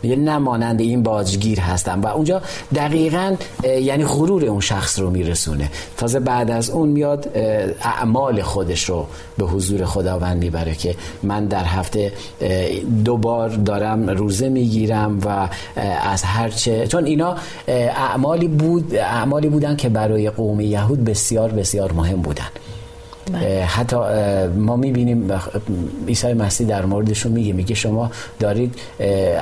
یه 0.05 0.17
نمانند 0.17 0.81
این 0.81 1.03
باجگیر 1.03 1.61
هستم. 1.61 2.03
و 2.03 2.07
اونجا 2.07 2.43
دقیقا 2.75 3.37
یعنی 3.65 4.05
غرور 4.05 4.45
اون 4.45 4.61
شخص 4.61 4.99
رو 4.99 5.11
میرسونه. 5.11 5.71
تازه 5.97 6.21
بعد 6.21 6.51
از 6.51 6.71
اون 6.71 6.89
میاد 6.89 7.37
اعمال 7.83 8.43
خودش 8.43 8.85
رو 8.85 9.07
به 9.39 9.45
حضور 9.45 9.85
خداوند 9.85 10.39
می‌بره 10.39 10.75
که 10.75 10.95
من 11.23 11.47
در 11.47 11.65
هفته 11.65 12.13
دو 13.05 13.17
بار 13.17 13.49
دارم 13.49 14.11
روزه 14.11 14.49
می‌گیرم 14.49 15.21
و 15.25 15.49
از 16.13 16.23
هرچه 16.23 16.87
چون 16.87 17.05
اینا 17.05 17.37
اعمالی 17.69 18.49
بود 18.49 18.95
اعمالی 18.95 19.49
بودن 19.49 19.77
که 19.77 19.89
برای 19.89 20.31
قوم 20.31 20.61
یهود 20.61 21.05
بسیار 21.05 21.49
بسیار 21.49 21.93
مهم 21.93 22.23
بودن. 22.23 22.49
حتی 23.67 23.97
ما 24.57 24.77
می‌بینیم 24.77 25.33
عیسی 26.09 26.33
مسیح 26.33 26.67
در 26.67 26.85
موردشون 26.85 27.33
میگه 27.33 27.53
میگه 27.53 27.75
شما 27.75 28.11
دارید 28.39 28.75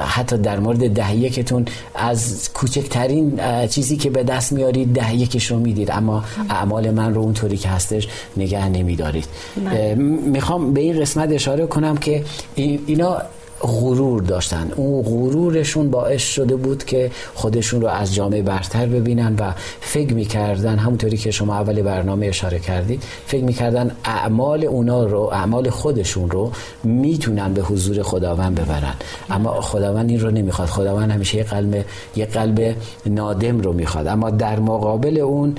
حتی 0.06 0.38
در 0.38 0.58
مورد 0.60 0.94
ده 0.94 1.16
یکتون 1.16 1.64
از 1.94 2.50
کوچکترین 2.52 3.40
چیزی 3.66 3.96
که 3.96 4.10
به 4.10 4.22
دست 4.22 4.52
میارید 4.52 4.92
ده 4.92 5.14
یکش 5.14 5.50
رو 5.50 5.58
می‌دید 5.58 5.90
اما 5.90 6.24
اعمال 6.50 6.90
من 6.90 7.14
رو 7.14 7.20
اونطوری 7.20 7.56
که 7.56 7.68
هستش 7.68 8.08
نگه 8.36 8.68
نمیدارید 8.68 9.26
بله. 9.56 9.94
می‌خوام 9.94 10.72
به 10.72 10.80
این 10.80 11.00
قسمت 11.00 11.32
اشاره 11.32 11.66
کنم 11.66 11.96
که 11.96 12.24
اینا 12.56 13.22
غرور 13.60 14.22
داشتن. 14.22 14.70
اون 14.76 15.02
غرورشون 15.02 15.90
باعث 15.90 16.22
شده 16.22 16.56
بود 16.56 16.84
که 16.84 17.10
خودشون 17.34 17.80
رو 17.80 17.88
از 17.88 18.14
جامعه 18.14 18.42
برتر 18.42 18.86
ببینن 18.86 19.36
و 19.38 19.52
فکر 19.80 20.14
می‌کردن 20.14 20.78
همونطوری 20.78 21.16
که 21.16 21.30
شما 21.30 21.54
اول 21.54 21.82
برنامه 21.82 22.26
اشاره 22.26 22.58
کردید 22.58 23.02
فکر 23.26 23.44
می‌کردن 23.44 23.96
اعمال 24.04 24.64
اونا 24.64 25.04
رو 25.04 25.20
اعمال 25.20 25.70
خودشون 25.70 26.30
رو 26.30 26.52
می‌تونن 26.84 27.54
به 27.54 27.62
حضور 27.62 28.02
خداوند 28.02 28.60
ببرن. 28.60 28.94
اما 29.30 29.60
خداوند 29.60 30.10
این 30.10 30.20
رو 30.20 30.30
نمی‌خواد. 30.30 30.68
خداوند 30.68 31.10
همیشه 31.10 31.38
یه 31.38 31.44
قلب 31.44 31.84
یه 32.16 32.26
قلب 32.26 32.76
نادم 33.06 33.60
رو 33.60 33.72
می‌خواد. 33.72 34.06
اما 34.06 34.30
در 34.30 34.60
مقابل 34.60 35.18
اون 35.18 35.54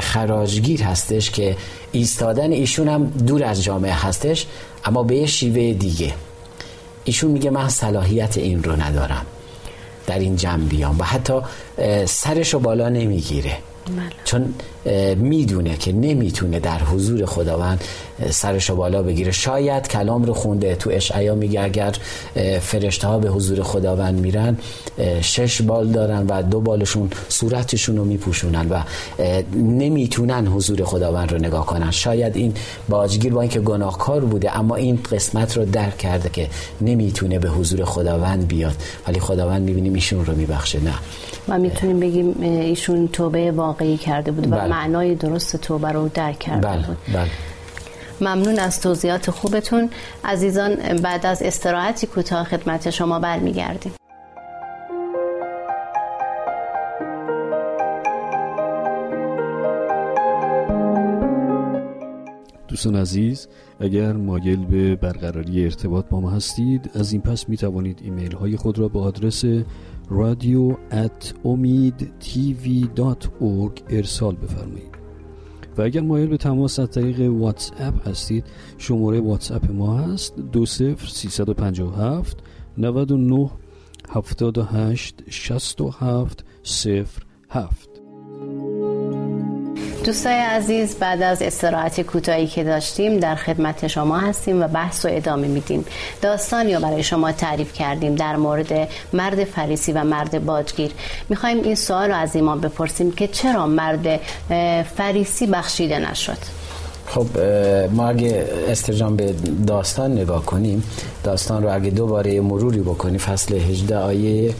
خراجگیر 0.00 0.82
هستش 0.82 1.30
که 1.30 1.56
ایستادن 1.92 2.52
ایشون 2.52 2.88
هم 2.88 3.04
دور 3.04 3.44
از 3.44 3.62
جامعه 3.62 3.92
هستش 3.92 4.46
اما 4.84 5.02
به 5.02 5.16
یه 5.16 5.26
شیوه 5.26 5.72
دیگه. 5.72 6.12
ایشون 7.06 7.30
میگه 7.30 7.50
من 7.50 7.68
صلاحیت 7.68 8.38
این 8.38 8.62
رو 8.62 8.82
ندارم. 8.82 9.26
در 10.06 10.18
این 10.18 10.36
جمع 10.36 10.64
بیام 10.64 10.98
و 10.98 11.04
حتی 11.04 11.40
سرش 12.06 12.54
رو 12.54 12.60
بالا 12.60 12.88
نمی‌گیره. 12.88 13.58
بله. 13.86 14.10
چون 14.24 14.54
می‌دونه 15.16 15.76
که 15.76 15.92
نمی‌تونه 15.92 16.60
در 16.60 16.78
حضور 16.78 17.26
خداوند 17.26 17.84
سرش 18.30 18.70
بالا 18.70 19.02
بگیره. 19.02 19.32
شاید 19.32 19.88
کلام 19.88 20.24
رو 20.24 20.32
خونده 20.32 20.74
تو 20.74 20.90
اشعیا 20.90 21.34
میگه 21.34 21.62
اگر 21.62 21.94
فرشته 22.60 23.06
ها 23.06 23.18
به 23.18 23.28
حضور 23.28 23.62
خداوند 23.62 24.20
میرن 24.20 24.58
شش 25.20 25.62
بال 25.62 25.88
دارن 25.88 26.26
و 26.26 26.42
دو 26.42 26.60
بالشون 26.60 27.10
صورتشون 27.28 27.96
رو 27.96 28.04
میپوشونن 28.04 28.68
و 28.68 28.82
نمی‌تونن 29.54 30.46
حضور 30.46 30.84
خداوند 30.84 31.32
رو 31.32 31.38
نگاه 31.38 31.66
کنن. 31.66 31.90
شاید 31.90 32.36
این 32.36 32.54
باجگیر 32.88 33.32
با 33.32 33.40
اینکه 33.40 33.60
گناهکار 33.60 34.24
بوده 34.24 34.58
اما 34.58 34.76
این 34.76 34.98
قسمت 35.12 35.56
رو 35.56 35.64
درک 35.64 35.98
کرده 35.98 36.28
که 36.28 36.48
نمی‌تونه 36.80 37.38
به 37.38 37.48
حضور 37.48 37.84
خداوند 37.84 38.48
بیاد. 38.48 38.74
ولی 39.08 39.20
خداوند 39.20 39.62
می‌بینیم 39.62 39.94
ایشون 39.94 40.26
رو 40.26 40.34
میبخشه. 40.34 40.84
نه. 40.84 40.94
و 41.48 41.58
می‌تونیم 41.58 42.00
بگیم 42.00 42.40
ایشون 42.40 43.08
توبه 43.08 43.50
واقعی 43.50 43.96
کرده 43.96 44.30
بود 44.30 44.46
و 44.46 44.50
بله. 44.50 44.75
معنای 44.76 45.14
درست 45.14 45.56
توبه 45.56 45.88
رو 45.88 46.08
درک 46.08 46.38
کرده 46.38 46.68
بله. 46.68 46.86
بود 46.86 46.98
بله. 47.14 47.30
ممنون 48.20 48.58
از 48.58 48.80
توضیحات 48.80 49.30
خوبتون 49.30 49.90
عزیزان 50.24 50.74
بعد 51.02 51.26
از 51.26 51.42
استراحتی 51.42 52.06
کوتاه 52.06 52.44
خدمت 52.44 52.90
شما 52.90 53.18
برمیگردیم 53.18 53.92
دوستان 62.68 62.96
عزیز 62.96 63.48
اگر 63.80 64.12
مایل 64.12 64.64
به 64.64 64.96
برقراری 64.96 65.64
ارتباط 65.64 66.06
با 66.08 66.20
ما 66.20 66.30
هستید 66.30 66.90
از 66.94 67.12
این 67.12 67.22
پس 67.22 67.48
می 67.48 67.56
توانید 67.56 68.00
ایمیل 68.04 68.32
های 68.32 68.56
خود 68.56 68.78
را 68.78 68.88
به 68.88 68.98
آدرس 68.98 69.44
رادیو 70.10 70.76
ات 70.90 71.34
امید 71.44 72.12
ارسال 73.90 74.36
بفرمایید. 74.36 74.96
و 75.78 75.82
اگر 75.82 76.00
مایل 76.00 76.28
به 76.28 76.36
تماس 76.36 76.78
از 76.78 76.90
طریق 76.90 77.20
واتس 77.20 77.70
اپ 77.78 78.08
هستید 78.08 78.44
شماره 78.78 79.20
واتس 79.20 79.52
اپ 79.52 79.70
ما 79.70 79.98
هست 79.98 80.36
دو 80.52 80.66
سفر 80.66 81.06
سیصد 81.06 81.48
و 81.48 81.54
پنجاه 81.54 82.02
نود 82.78 83.12
و 83.12 83.16
نه 83.16 83.50
هفتاد 84.08 84.58
و 84.58 84.62
هشت 84.62 85.22
شست 85.30 85.80
و 85.80 85.90
هفت 85.90 86.44
صفر 86.62 87.22
هفت. 87.50 87.90
دوستای 90.06 90.34
عزیز 90.34 90.94
بعد 90.94 91.22
از 91.22 91.42
استراحت 91.42 92.00
کوتاهی 92.00 92.46
که 92.46 92.64
داشتیم 92.64 93.18
در 93.18 93.34
خدمت 93.34 93.86
شما 93.86 94.18
هستیم 94.18 94.62
و 94.62 94.68
بحث 94.68 95.04
و 95.04 95.08
ادامه 95.12 95.48
میدیم. 95.48 95.84
داستانی 96.22 96.74
رو 96.74 96.80
برای 96.80 97.02
شما 97.02 97.32
تعریف 97.32 97.72
کردیم 97.72 98.14
در 98.14 98.36
مورد 98.36 98.88
مرد 99.12 99.44
فریسی 99.44 99.92
و 99.92 100.04
مرد 100.04 100.44
باجگیر 100.44 100.90
می‌خوایم 101.28 101.62
این 101.62 101.74
سوال 101.74 102.08
رو 102.08 102.16
از 102.16 102.36
ایمان 102.36 102.60
بپرسیم 102.60 103.12
که 103.12 103.28
چرا 103.28 103.66
مرد 103.66 104.20
فریسی 104.96 105.46
بخشیده 105.46 105.98
نشد؟ 105.98 106.38
خب 107.06 107.26
ما 107.92 108.08
اگه 108.08 108.48
استرجام 108.68 109.16
به 109.16 109.34
داستان 109.66 110.12
نگاه 110.12 110.44
کنیم 110.44 110.84
داستان 111.26 111.62
رو 111.62 111.74
اگه 111.74 111.90
دوباره 111.90 112.40
مروری 112.40 112.80
بکنیم 112.80 113.18
فصل 113.18 113.54
18 113.54 113.96
آیه 113.96 114.54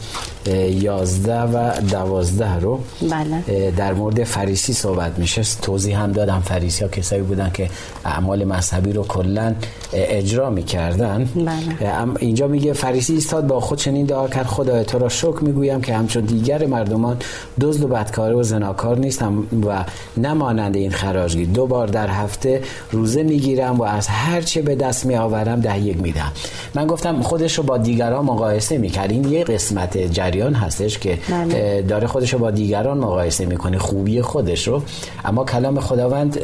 11 0.45 1.41
و 1.41 1.71
12 1.81 2.59
رو 2.59 2.79
بله. 3.01 3.71
در 3.71 3.93
مورد 3.93 4.23
فریسی 4.23 4.73
صحبت 4.73 5.19
میشه. 5.19 5.41
توضیح 5.61 6.01
هم 6.01 6.11
دادم. 6.11 6.39
فریسی 6.45 6.83
ها 6.83 6.89
کسایی 6.89 7.21
بودن 7.21 7.51
که 7.53 7.69
اعمال 8.05 8.45
مذهبی 8.45 8.93
رو 8.93 9.03
کلا 9.03 9.55
اجرا 9.93 10.49
می‌کردن. 10.49 11.29
بله. 11.35 12.15
اینجا 12.19 12.47
میگه 12.47 12.73
فریسی 12.73 13.13
ایستاد 13.13 13.47
با 13.47 13.59
خود 13.59 13.77
چنین 13.77 14.05
دعا 14.05 14.27
کرد 14.27 14.45
خدا 14.45 14.83
تو 14.83 14.99
را 14.99 15.09
شکر 15.09 15.39
می‌گویم 15.41 15.81
که 15.81 15.95
همچون 15.95 16.25
دیگر 16.25 16.65
مردمان 16.65 17.17
دزد 17.61 17.83
و 17.83 17.87
بدکاره 17.87 18.35
و 18.35 18.43
زناکار 18.43 18.97
نیستم 18.97 19.37
و 19.67 19.85
نمانند 20.17 20.75
این 20.75 20.91
خراجگی. 20.91 21.45
دو 21.45 21.67
بار 21.67 21.87
در 21.87 22.07
هفته 22.07 22.61
روزه 22.91 23.23
می‌گیرم 23.23 23.79
و 23.79 23.83
از 23.83 24.07
هر 24.07 24.41
چه 24.41 24.61
به 24.61 24.75
دست 24.75 25.05
می 25.05 25.15
آورم 25.15 25.59
ده 25.59 25.79
یک 25.79 26.01
میدم 26.01 26.31
من 26.75 26.87
گفتم 26.87 27.21
خودش 27.21 27.57
رو 27.57 27.63
با 27.63 27.77
دیگران 27.77 28.25
مقایسه 28.25 28.77
می‌کرد 28.77 29.11
این 29.11 29.31
یه 29.31 29.43
قسمت 29.43 29.97
جریان 29.97 30.53
هستش 30.53 30.97
که 30.97 31.19
بله. 31.29 31.81
داره 31.81 32.07
خودش 32.07 32.33
رو 32.33 32.39
با 32.39 32.51
دیگران 32.51 32.97
مقایسه 32.97 33.45
می‌کنه 33.45 33.77
خوبی 33.77 34.21
خودش 34.21 34.67
رو. 34.67 34.81
اما 35.25 35.45
کلام 35.45 35.79
خداوند 35.79 36.39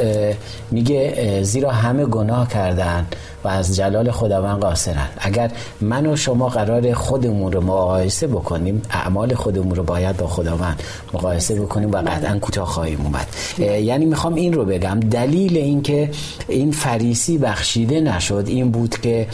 میگه 0.72 1.39
زیرا 1.43 1.72
همه 1.72 2.05
گناه 2.05 2.50
کردن 2.50 3.08
و 3.43 3.48
از 3.48 3.75
جلال 3.75 4.12
خداوند 4.12 4.62
قاصرن 4.62 5.08
اگر 5.17 5.51
من 5.82 6.05
و 6.05 6.15
شما 6.15 6.50
قرار 6.50 6.93
خودمون 6.93 7.51
رو 7.51 7.62
مقایسه 7.62 8.27
بکنیم 8.27 8.82
اعمال 8.89 9.34
خودمون 9.34 9.75
رو 9.75 9.84
باید 9.84 10.17
با 10.17 10.27
خداوند 10.27 10.84
مقایسه 11.13 11.55
بکنیم 11.55 11.91
و 11.91 11.98
قطعا 11.98 12.39
کوتاه 12.39 12.65
خواهیم 12.65 13.01
اومد. 13.01 13.27
یعنی 13.82 14.05
می‌خوام 14.05 14.34
این 14.34 14.53
رو 14.53 14.65
بگم. 14.65 15.00
دلیل 15.00 15.58
اینکه 15.58 16.10
این 16.48 16.72
فریسی 16.72 17.38
بخشیده 17.38 18.01
نشد 18.01 18.43
این 18.48 18.72
بود 18.72 18.96
که 19.01 19.27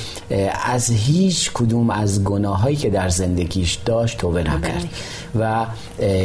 از 0.70 0.90
هیچ 0.90 1.52
کدوم 1.54 1.90
از 1.90 2.24
گناهایی 2.24 2.76
که 2.76 2.90
در 2.90 3.10
زندگیش 3.10 3.80
داشت 3.86 4.18
توبه 4.18 4.44
نکرد. 4.44 4.86
و 5.40 5.66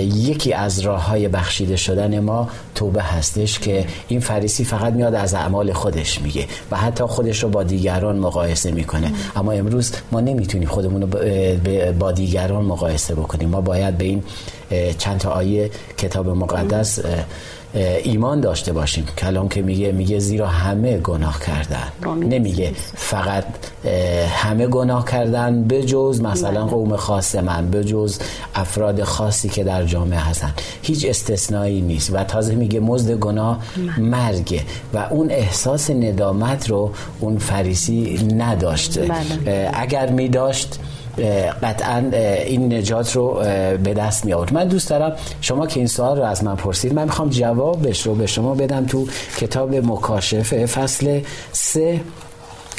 یکی 0.01 0.53
از 0.53 0.81
راه 0.81 1.07
های 1.07 1.29
بخشیده 1.29 1.77
شدن 1.77 2.21
ما 2.21 2.49
توبه 2.75 3.03
هستش 3.03 3.59
که 3.59 3.87
این 4.09 4.21
فریسی 4.21 4.65
فقط 4.65 4.93
میاد 4.93 5.15
از 5.15 5.35
اعمال 5.35 5.73
خودش 5.73 6.21
میگه 6.21 6.47
و 6.71 6.77
حتی 6.77 7.05
خودش 7.05 7.43
رو 7.43 7.49
با 7.49 7.63
دیگران 7.63 8.19
مقایسه 8.19 8.71
می‌کنه. 8.71 9.13
اما 9.37 9.53
امروز 9.53 9.93
ما 10.13 10.21
نمی‌تونیم 10.21 10.69
خودمون 10.69 11.03
رو 11.03 11.09
با 11.99 12.13
دیگران 12.13 12.65
مقایسه 12.65 13.15
بکنیم. 13.15 13.49
ما 13.49 13.61
باید 13.61 13.99
به 13.99 14.05
این 14.05 14.23
چند 14.99 15.19
تا 15.21 15.31
آیه 15.31 15.71
کتاب 15.99 16.29
مقدس 16.29 16.99
ایمان 17.75 18.41
داشته 18.41 18.73
باشیم. 18.73 19.07
کلام 19.19 19.49
که 19.49 19.63
میگه 19.63 19.93
میگه 19.93 20.19
زیرا 20.19 20.47
همه 20.47 20.99
گناه 20.99 21.41
کردن. 21.41 22.15
نمیگه 22.17 22.73
فقط 22.95 23.45
همه 24.37 24.67
گناه 24.67 25.05
کردن 25.05 25.65
به 25.65 25.83
جز 25.83 26.21
مثلا 26.21 26.67
قوم 26.67 26.97
خاص 26.97 27.35
من 27.35 27.71
به 27.71 27.85
جز 27.85 28.19
افراد 28.55 29.03
خاصی 29.03 29.49
که 29.49 29.65
در 29.65 29.85
جامعه 29.85 30.19
هستن. 30.19 30.53
هیچ 30.83 31.07
استثنایی 31.09 31.81
نیست. 31.81 32.15
و 32.15 32.25
تازه 32.25 32.55
میگه 32.55 32.81
مزد 32.81 33.13
گناه 33.13 33.59
مرگه. 33.99 34.61
و 34.95 34.99
اون 35.11 35.31
احساس 35.31 35.91
ندامت 35.91 36.71
رو 36.71 36.93
اون 37.21 37.39
فریسی 37.39 38.29
نداشت 38.37 38.99
بله. 38.99 39.71
اگر 39.75 40.11
میداشت 40.11 40.79
قطعا 41.63 42.11
این 42.47 42.75
نجات 42.75 43.17
رو 43.17 43.35
به 43.85 43.95
دست 43.95 44.25
می 44.25 44.33
آورد 44.33 44.53
من 44.53 44.69
دوست 44.69 44.91
دارم 44.91 45.17
شما 45.41 45.67
که 45.67 45.81
این 45.81 45.87
سوال 45.87 46.19
رو 46.19 46.25
از 46.25 46.45
من 46.45 46.57
پرسید 46.57 46.95
من 46.95 47.05
می‌خوام 47.05 47.29
جوابش 47.29 48.07
رو 48.07 48.15
به 48.15 48.27
شما 48.27 48.55
بدم 48.55 48.87
تو 48.87 49.07
کتاب 49.39 49.75
مکاشفه 49.75 50.67
فصل 50.67 51.21
سه. 51.53 52.01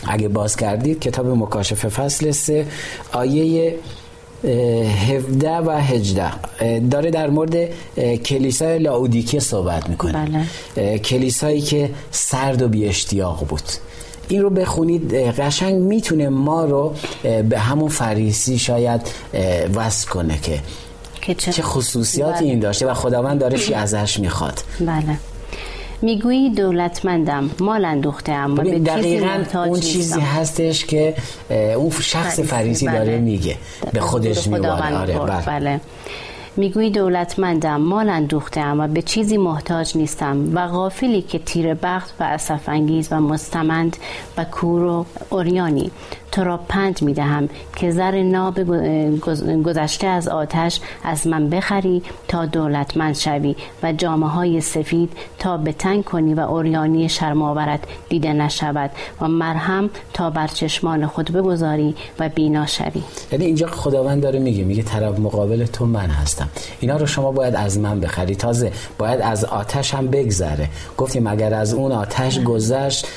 اگه 0.07 0.27
باز 0.27 0.55
کردید 0.55 0.99
کتاب 0.99 1.27
مکاشفه 1.27 1.89
فصل 1.89 2.31
سه 2.31 2.65
آیه 3.11 3.75
17 4.43 5.57
و 5.57 5.69
18 5.69 6.79
داره 6.79 7.11
در 7.11 7.29
مورد 7.29 7.55
کلیسای 8.23 8.79
لاودیکه 8.79 9.39
صحبت 9.39 9.89
می‌کنه. 9.89 10.45
بله. 10.75 10.99
کلیسایی 10.99 11.61
که 11.61 11.89
سرد 12.11 12.61
و 12.61 12.67
بی 12.67 12.87
اشتیاق 12.87 13.47
بود. 13.47 13.63
این 14.29 14.41
رو 14.41 14.49
بخونید 14.49 15.13
قشنگ 15.13 15.75
می‌تونه 15.75 16.29
ما 16.29 16.65
رو 16.65 16.93
به 17.49 17.59
همون 17.59 17.89
فریسی 17.89 18.59
شاید 18.59 19.01
وصل 19.75 20.09
کنه 20.09 20.39
که 21.21 21.35
چه 21.35 21.61
خصوصیاتی 21.61 22.39
بله. 22.39 22.49
این 22.49 22.59
داشته 22.59 22.87
و 22.87 22.93
خداوند 22.93 23.39
داره 23.39 23.57
چی 23.57 23.73
ازش 23.73 24.19
می‌خواد 24.19 24.59
بله 24.79 25.17
می‌گویی 26.01 26.49
دولتمندم 26.49 27.49
مال 27.59 27.85
اندوخته 27.85 28.31
اما 28.31 28.63
به 28.63 28.79
دقیقا 28.79 29.43
اون 29.53 29.79
چیزی 29.79 30.19
هستش 30.19 30.85
که 30.85 31.13
اون 31.75 31.91
شخص 32.01 32.39
فریسی 32.39 32.85
داره 32.85 33.05
بله. 33.05 33.17
میگه 33.17 33.55
به 33.93 33.99
خودش 33.99 34.47
میگه 34.47 34.69
آره 34.71 35.19
بله. 35.19 35.45
بله. 35.45 35.81
می‌گویی 36.57 36.89
دولتمندم 36.89 37.81
مال 37.81 38.09
اندوخته 38.09 38.61
اما 38.61 38.87
به 38.87 39.01
چیزی 39.01 39.37
محتاج 39.37 39.97
نیستم 39.97 40.55
و 40.55 40.67
غافلی 40.67 41.21
که 41.21 41.39
تیر 41.39 41.73
بخت 41.73 42.13
و 42.19 42.23
اصف 42.23 42.69
انگیز 42.69 43.07
و 43.11 43.15
مستمند 43.15 43.97
و 44.37 44.43
کور 44.43 44.83
و 44.83 45.05
اوریانی 45.29 45.91
تو 46.35 46.43
را 46.43 46.57
پند 46.57 47.01
می 47.01 47.13
دهم 47.13 47.49
که 47.75 47.91
زر 47.91 48.23
ناب 48.23 48.59
گذشته 49.63 50.07
از 50.07 50.27
آتش 50.27 50.79
از 51.03 51.27
من 51.27 51.49
بخری 51.49 52.03
تا 52.27 52.45
دولتمند 52.45 53.15
شوی 53.15 53.55
و 53.83 53.93
جامعه 53.93 54.29
های 54.29 54.61
سفید 54.61 55.13
تا 55.39 55.57
به 55.57 55.73
تنگ 55.73 56.03
کنی 56.03 56.33
و 56.33 56.39
اوریانی 56.39 57.09
شرماورت 57.09 57.79
دیده 58.09 58.33
نشود 58.33 58.91
و 59.21 59.27
مرهم 59.27 59.89
تا 60.13 60.29
بر 60.29 60.47
چشمان 60.47 61.07
خود 61.07 61.31
بگذاری 61.31 61.95
و 62.19 62.29
بینا 62.29 62.65
شوی. 62.65 63.03
یعنی 63.31 63.45
اینجا 63.45 63.67
خداوند 63.67 64.23
داره 64.23 64.39
میگه 64.39 64.63
میگه 64.63 64.83
طرف 64.83 65.19
مقابل 65.19 65.65
تو 65.65 65.85
من 65.85 66.09
هستم. 66.09 66.49
اینا 66.79 66.97
رو 66.97 67.05
شما 67.05 67.31
باید 67.31 67.55
از 67.55 67.79
من 67.79 67.99
بخری. 67.99 68.35
تازه 68.35 68.71
باید 68.97 69.21
از 69.21 69.45
آتش 69.45 69.93
هم 69.93 70.07
بگذره. 70.07 70.69
گفتیم 70.97 71.27
اگر 71.27 71.53
از 71.53 71.73
اون 71.73 71.91
آتش 71.91 72.39
گذشت 72.39 73.07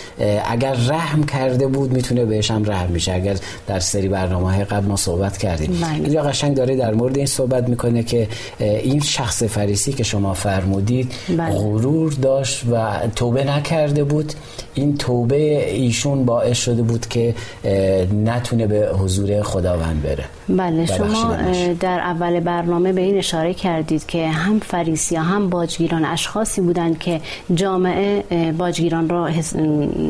اگر 0.50 0.74
رحم 0.88 1.22
کرده 1.22 1.66
بود 1.66 1.92
می‌تونه 1.92 2.24
بهش 2.24 2.50
هم 2.50 2.64
رحم 2.64 2.90
میشه. 2.90 3.07
اگر 3.14 3.36
در 3.66 3.80
سری 3.80 4.08
برنامه 4.08 4.64
قبل 4.64 4.86
ما 4.86 4.96
صحبت 4.96 5.36
کردیم 5.36 5.80
بله. 5.82 5.94
اینجا 5.94 6.22
قشنگ 6.22 6.56
داره 6.56 6.76
در 6.76 6.94
مورد 6.94 7.16
این 7.16 7.26
صحبت 7.26 7.68
می‌کنه 7.68 8.02
که 8.02 8.28
این 8.60 9.00
شخص 9.00 9.42
فریسی 9.42 9.92
که 9.92 10.04
شما 10.04 10.34
فرمودید 10.34 11.12
بله. 11.28 11.50
غرور 11.50 12.12
داشت 12.12 12.64
و 12.72 12.90
توبه 13.16 13.44
نکرده 13.44 14.04
بود 14.04 14.32
این 14.74 14.96
توبه 14.96 15.72
ایشون 15.74 16.24
باعث 16.24 16.58
شده 16.58 16.82
بود 16.82 17.06
که 17.06 17.34
نتونه 18.24 18.66
به 18.66 18.90
حضور 18.98 19.42
خداوند 19.42 20.02
بره 20.02 20.24
بله 20.48 20.86
شما. 20.86 21.36
در 21.80 22.00
اول 22.00 22.40
برنامه 22.40 22.92
به 22.92 23.00
این 23.00 23.18
اشاره 23.18 23.54
کردید 23.54 24.06
که 24.06 24.28
هم 24.28 24.60
فریسی 24.60 25.16
هم 25.16 25.50
باجگیران 25.50 26.04
اشخاصی 26.04 26.60
بودند 26.60 26.98
که 26.98 27.20
جامعه 27.54 28.24
باجگیران 28.58 29.08
را 29.08 29.28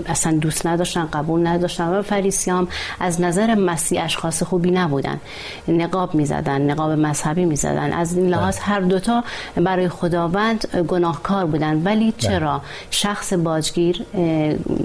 اصلا 0.07 0.39
دوست 0.41 0.67
نداشتن 0.67 1.09
قبول 1.13 1.47
نداشتن 1.47 1.89
و 1.89 2.03
فریسی 2.03 2.51
هم 2.51 2.69
از 3.01 3.21
نظر 3.21 3.55
مسیح 3.55 4.05
اشخاص 4.05 4.43
خوبی 4.43 4.71
نبودن. 4.71 5.21
نقاب 5.69 6.15
می‌زدن 6.15 6.71
نقاب 6.71 6.91
مذهبی 6.91 7.45
می‌زدن. 7.45 7.93
از 7.93 8.17
این 8.17 8.27
لحاظ 8.27 8.59
هر 8.61 8.81
دوتا 8.81 9.25
برای 9.57 9.89
خداوند 9.89 10.85
گناهکار 10.89 11.47
بودن. 11.47 11.83
ولی 11.85 12.15
چرا؟ 12.19 12.61
شخص 12.91 13.33
باجگیر 13.33 14.05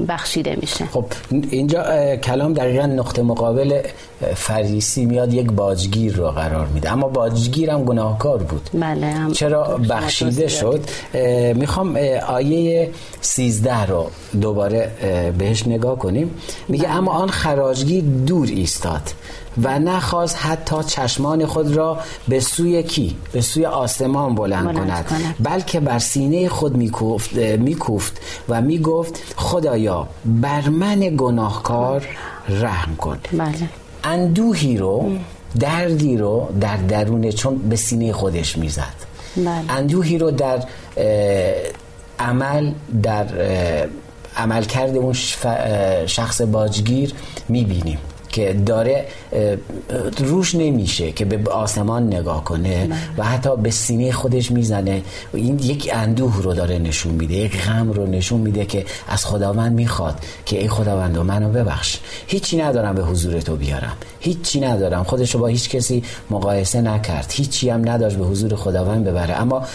بخشیده 0.08 0.58
میشه. 0.62 0.86
خب 0.86 1.06
اینجا 1.32 2.16
کلام 2.16 2.54
دقیقا 2.54 2.86
نقطه 2.86 3.22
مقابل 3.22 3.82
فریسی 4.36 5.06
میاد 5.06 5.34
یک 5.34 5.52
باجگیر 5.52 6.16
رو 6.16 6.28
قرار 6.28 6.68
میده. 6.68 6.92
اما 6.92 7.08
باجگیر 7.08 7.70
هم 7.70 7.84
گناهکار 7.84 8.44
بود. 8.44 8.70
بله 8.74 9.06
هم 9.06 9.32
چرا 9.32 9.64
بخشیده 9.90 10.48
شد؟ 10.48 10.82
می‌خوام 11.56 11.98
آیه 12.28 12.90
13 13.22 13.86
رو 13.86 14.10
دوباره 14.42 14.92
بهش 15.38 15.68
نگاه 15.68 16.00
کنیم. 16.00 16.32
میگه 16.68 16.90
اما 16.90 17.12
آن 17.12 17.30
خراجگیر 17.30 18.04
دور 18.04 18.48
ایستاد 18.48 19.02
و 19.64 19.80
نخواست 19.80 20.38
حتی 20.40 20.76
چشمان 20.88 21.46
خود 21.46 21.78
را 21.78 21.98
به 22.28 22.40
سوی 22.40 22.84
کی؟ 22.84 23.16
به 23.32 23.42
سوی 23.42 23.66
آسمان 23.66 24.36
بلند, 24.36 24.68
بلند 24.68 24.88
کند. 24.88 25.06
کند. 25.06 25.36
بلکه 25.40 25.80
بر 25.80 26.00
سینه 26.00 26.50
خود 26.50 26.78
میکوفت 26.78 27.34
میکوفت 27.36 28.22
و 28.50 28.62
می‌گفت 28.62 29.20
خدایا 29.36 30.08
بر 30.26 30.70
من 30.70 31.00
گناهکار 31.00 32.08
رحم 32.50 32.96
کن. 32.96 33.18
بله. 33.32 33.70
اندوهی 34.04 34.78
رو 34.78 35.18
دردی 35.60 36.18
رو 36.18 36.50
در 36.62 36.78
درون 36.78 37.32
چون 37.32 37.58
به 37.58 37.76
سینه 37.76 38.14
خودش 38.14 38.58
می‌زد 38.58 38.94
بله. 39.38 39.48
اندوهی 39.70 40.18
رو 40.18 40.32
در 40.32 40.64
عمل 42.20 42.72
در 43.04 43.28
عمل 44.38 44.64
کرده 44.64 44.98
اون 44.98 45.14
شخص 46.06 46.42
باجگیر 46.42 47.14
می‌بینیم 47.50 47.98
که 48.34 48.54
داره 48.66 49.06
روش 50.18 50.56
نمیشه 50.56 51.12
که 51.12 51.26
به 51.26 51.52
آسمان 51.52 52.08
نگاه 52.08 52.44
کنه 52.44 52.90
و 53.18 53.24
حتی 53.24 53.56
به 53.56 53.72
سینه 53.72 54.12
خودش 54.12 54.52
می‌زنه. 54.52 55.02
این 55.34 55.60
یک 55.60 55.90
اندوه 55.94 56.42
رو 56.42 56.54
داره 56.54 56.80
نشون 56.80 57.14
میده 57.14 57.34
یک 57.34 57.62
غم 57.62 57.92
رو 57.92 58.08
نشون 58.08 58.40
میده 58.40 58.66
که 58.66 58.86
از 59.08 59.26
خداوند 59.26 59.74
می‌خواد 59.74 60.20
که 60.46 60.62
ای 60.62 60.68
خداوند 60.68 61.18
منو 61.18 61.50
ببخش. 61.50 62.00
هیچی 62.28 62.58
ندارم 62.58 62.96
به 62.96 63.04
حضور 63.04 63.42
تو 63.42 63.56
بیارم. 63.56 63.98
هیچی 64.20 64.60
ندارم. 64.60 65.04
خودشو 65.04 65.40
با 65.40 65.48
هیچ 65.48 65.70
کسی 65.70 66.04
مقایسه 66.30 66.82
نکرد. 66.82 67.32
هیچی 67.36 67.70
هم 67.70 67.90
نداشت 67.90 68.18
به 68.18 68.26
حضور 68.26 68.56
خداوند 68.56 69.06
ببره. 69.06 69.42
اما 69.42 69.66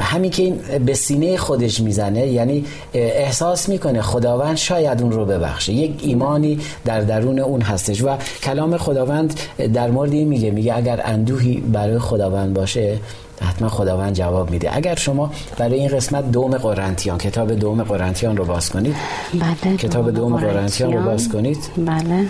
همین 0.00 0.30
که 0.30 0.42
این 0.42 0.60
به 0.86 0.94
سینه 0.94 1.36
خودش 1.36 1.80
می‌زنه 1.80 2.26
یعنی 2.26 2.64
احساس 2.94 3.68
می‌کنه 3.68 4.02
خداوند 4.02 4.56
شاید 4.56 5.02
اون 5.02 5.12
رو 5.12 5.24
ببخشه. 5.24 5.72
یک 5.72 6.00
ایمانی 6.02 6.58
در 6.84 7.00
درون 7.00 7.38
اون 7.38 7.60
هستش 7.60 8.02
و 8.02 8.16
کلام 8.42 8.76
خداوند 8.76 9.40
در 9.74 9.90
مورد 9.90 10.12
این 10.12 10.28
میگه 10.28 10.50
میگه 10.50 10.76
اگر 10.76 11.00
اندوهی 11.04 11.56
برای 11.56 11.98
خداوند 11.98 12.54
باشه 12.54 12.98
حتما 13.42 13.68
خداوند 13.68 14.14
جواب 14.14 14.50
میده. 14.50 14.76
اگر 14.76 14.94
شما 14.94 15.30
برای 15.58 15.78
این 15.78 15.88
قسمت 15.88 16.30
دوم 16.30 16.58
قرنتیان 16.58 17.18
کتاب 17.18 17.52
دوم 17.54 17.82
قرنتیان 17.82 18.36
رو 18.36 18.44
باز 18.44 18.70
کنید 18.70 18.96
بله 19.34 19.76
کتاب 19.76 20.10
دوم 20.10 20.36
قرنتیان 20.36 20.92
رو 20.92 21.02
باز 21.02 21.28
کنید 21.28 21.58
بله. 21.76 22.26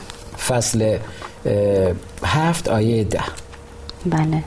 فصل 0.49 0.99
هفت 2.25 2.69
آیه 2.69 3.05
ده. 3.05 3.21
بله. 4.07 4.43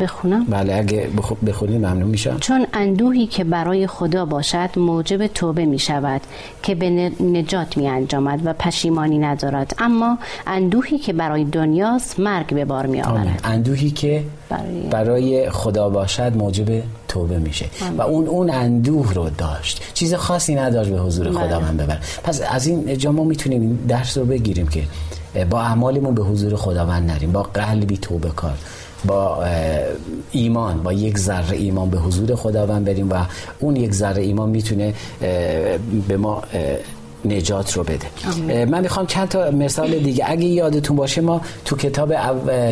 بخونم؟ 0.00 0.44
بله 0.44 0.74
اگه 0.74 1.08
بخونی 1.46 1.78
ممنون 1.78 2.02
میشم. 2.02 2.36
چون 2.40 2.66
اندوهی 2.72 3.26
که 3.26 3.44
برای 3.44 3.86
خدا 3.86 4.24
باشد 4.24 4.70
موجب 4.76 5.26
توبه 5.26 5.64
می 5.64 5.78
شود 5.78 6.20
که 6.62 6.74
به 6.74 6.90
نجات 7.20 7.76
می 7.76 7.88
انجامد 7.88 8.40
و 8.44 8.52
پشیمانی 8.52 9.18
ندارد. 9.18 9.74
اما 9.78 10.18
اندوهی 10.46 10.98
که 10.98 11.12
برای 11.12 11.44
دنیاست 11.44 12.20
مرگ 12.20 12.54
به 12.54 12.64
بار 12.64 12.86
می 12.86 13.02
آورد 13.02 13.40
اندوهی 13.44 13.90
که 13.90 14.24
برای... 14.48 14.80
برای 14.90 15.50
خدا 15.50 15.88
باشد 15.88 16.36
موجب 16.36 16.82
توبه 17.08 17.38
میشه. 17.38 17.66
و 17.98 18.02
اون 18.02 18.26
اون 18.26 18.50
اندوه 18.50 19.14
رو 19.14 19.30
داشت. 19.30 19.82
چیز 19.94 20.14
خاصی 20.14 20.54
نداشت 20.54 20.90
به 20.90 20.98
حضور 20.98 21.30
خدا 21.30 21.58
بله. 21.58 21.58
من 21.58 21.76
ببر. 21.76 21.98
پس 22.24 22.42
از 22.50 22.66
این 22.66 22.98
جا 22.98 23.12
ما 23.12 23.24
می‌تونیم 23.24 23.60
این 23.60 23.78
درس 23.88 24.18
رو 24.18 24.24
بگیریم 24.24 24.68
که 24.68 24.82
با 25.50 25.60
اعمالمون 25.60 26.14
به 26.14 26.22
حضور 26.22 26.56
خداوند 26.56 27.10
نریم. 27.10 27.32
با 27.32 27.42
قلبی 27.42 27.96
توبه 27.96 28.30
کار. 28.30 28.54
با 29.06 29.44
ایمان 30.30 30.82
با 30.82 30.92
یک 30.92 31.18
ذره 31.18 31.56
ایمان 31.56 31.90
به 31.90 31.98
حضور 31.98 32.34
خداوند 32.34 32.84
بریم 32.84 33.10
و 33.10 33.14
اون 33.58 33.76
یک 33.76 33.94
ذره 33.94 34.22
ایمان 34.22 34.48
می‌تونه 34.48 34.94
به 36.08 36.16
ما 36.16 36.42
نجات 37.24 37.72
رو 37.72 37.82
بده. 37.82 38.64
من 38.64 38.80
می‌خوام 38.80 39.06
چند 39.06 39.28
تا 39.28 39.50
مثال 39.50 39.98
دیگه. 39.98 40.24
اگه 40.28 40.44
یادتون 40.44 40.96
باشه 40.96 41.20
ما 41.20 41.40
تو 41.64 41.76
کتاب 41.76 42.14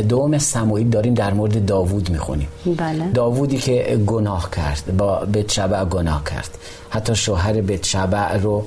دوم 0.01 0.39
سموئیل 0.39 0.89
داریم 0.91 1.15
در 1.15 1.35
مورد 1.35 1.67
داوود 1.67 2.11
می‌خونیم. 2.11 2.49
بله. 2.67 3.11
داوودی 3.15 3.59
که 3.59 3.99
گناه 4.07 4.51
کرد 4.57 4.97
با 4.97 5.17
بتشبع 5.17 5.85
گناه 5.85 6.25
کرد. 6.25 6.51
حتی 6.91 7.15
شوهر 7.15 7.53
بتشبع 7.53 8.37
رو 8.37 8.65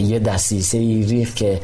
یه 0.00 0.18
دستیسه 0.18 0.78
ریخ 0.78 1.34
که 1.34 1.60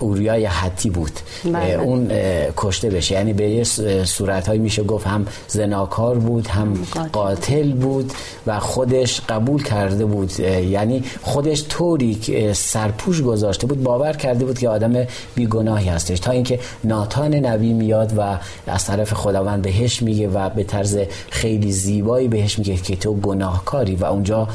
اوریای 0.00 0.44
حتی 0.44 0.90
بود. 0.90 1.12
بله. 1.44 1.72
اون 1.72 2.10
کشته 2.56 2.90
بشه. 2.90 3.14
یعنی 3.14 3.32
به 3.32 3.50
یه 3.50 3.64
صورت 4.04 4.48
میشه 4.48 4.82
گفت 4.82 5.06
هم 5.06 5.26
زناکار 5.48 6.18
بود 6.18 6.46
هم 6.46 6.78
قاتل. 7.12 7.72
بود 7.72 8.12
و 8.46 8.60
خودش 8.60 9.20
قبول 9.28 9.62
کرده 9.62 10.04
بود. 10.04 10.40
یعنی 10.40 11.04
خودش 11.22 11.60
طوری 11.68 12.14
که 12.14 12.52
سرپوش 12.52 13.22
گذاشته 13.22 13.66
بود 13.66 13.82
باور 13.82 14.12
کرده 14.12 14.44
بود 14.44 14.58
که 14.58 14.68
آدم 14.68 15.06
بیگناهی 15.34 15.88
هستش. 15.88 16.20
تا 16.20 16.30
اینکه 16.30 16.58
ناتان 16.84 17.34
نبی 17.34 17.72
میاد 17.72 18.12
و 18.18 18.38
از 18.66 18.84
طرف 18.84 19.12
خداوند 19.12 19.62
بهش 19.62 20.02
میگه 20.02 20.28
و 20.28 20.50
به 20.50 20.64
طرز 20.64 20.98
خیلی 21.30 21.72
زیبایی 21.72 22.28
بهش 22.28 22.58
میگه 22.58 22.76
که 22.76 22.96
تو 22.96 23.14
گناهکاری 23.14 23.94
و 23.96 24.04
اونجا 24.04 24.48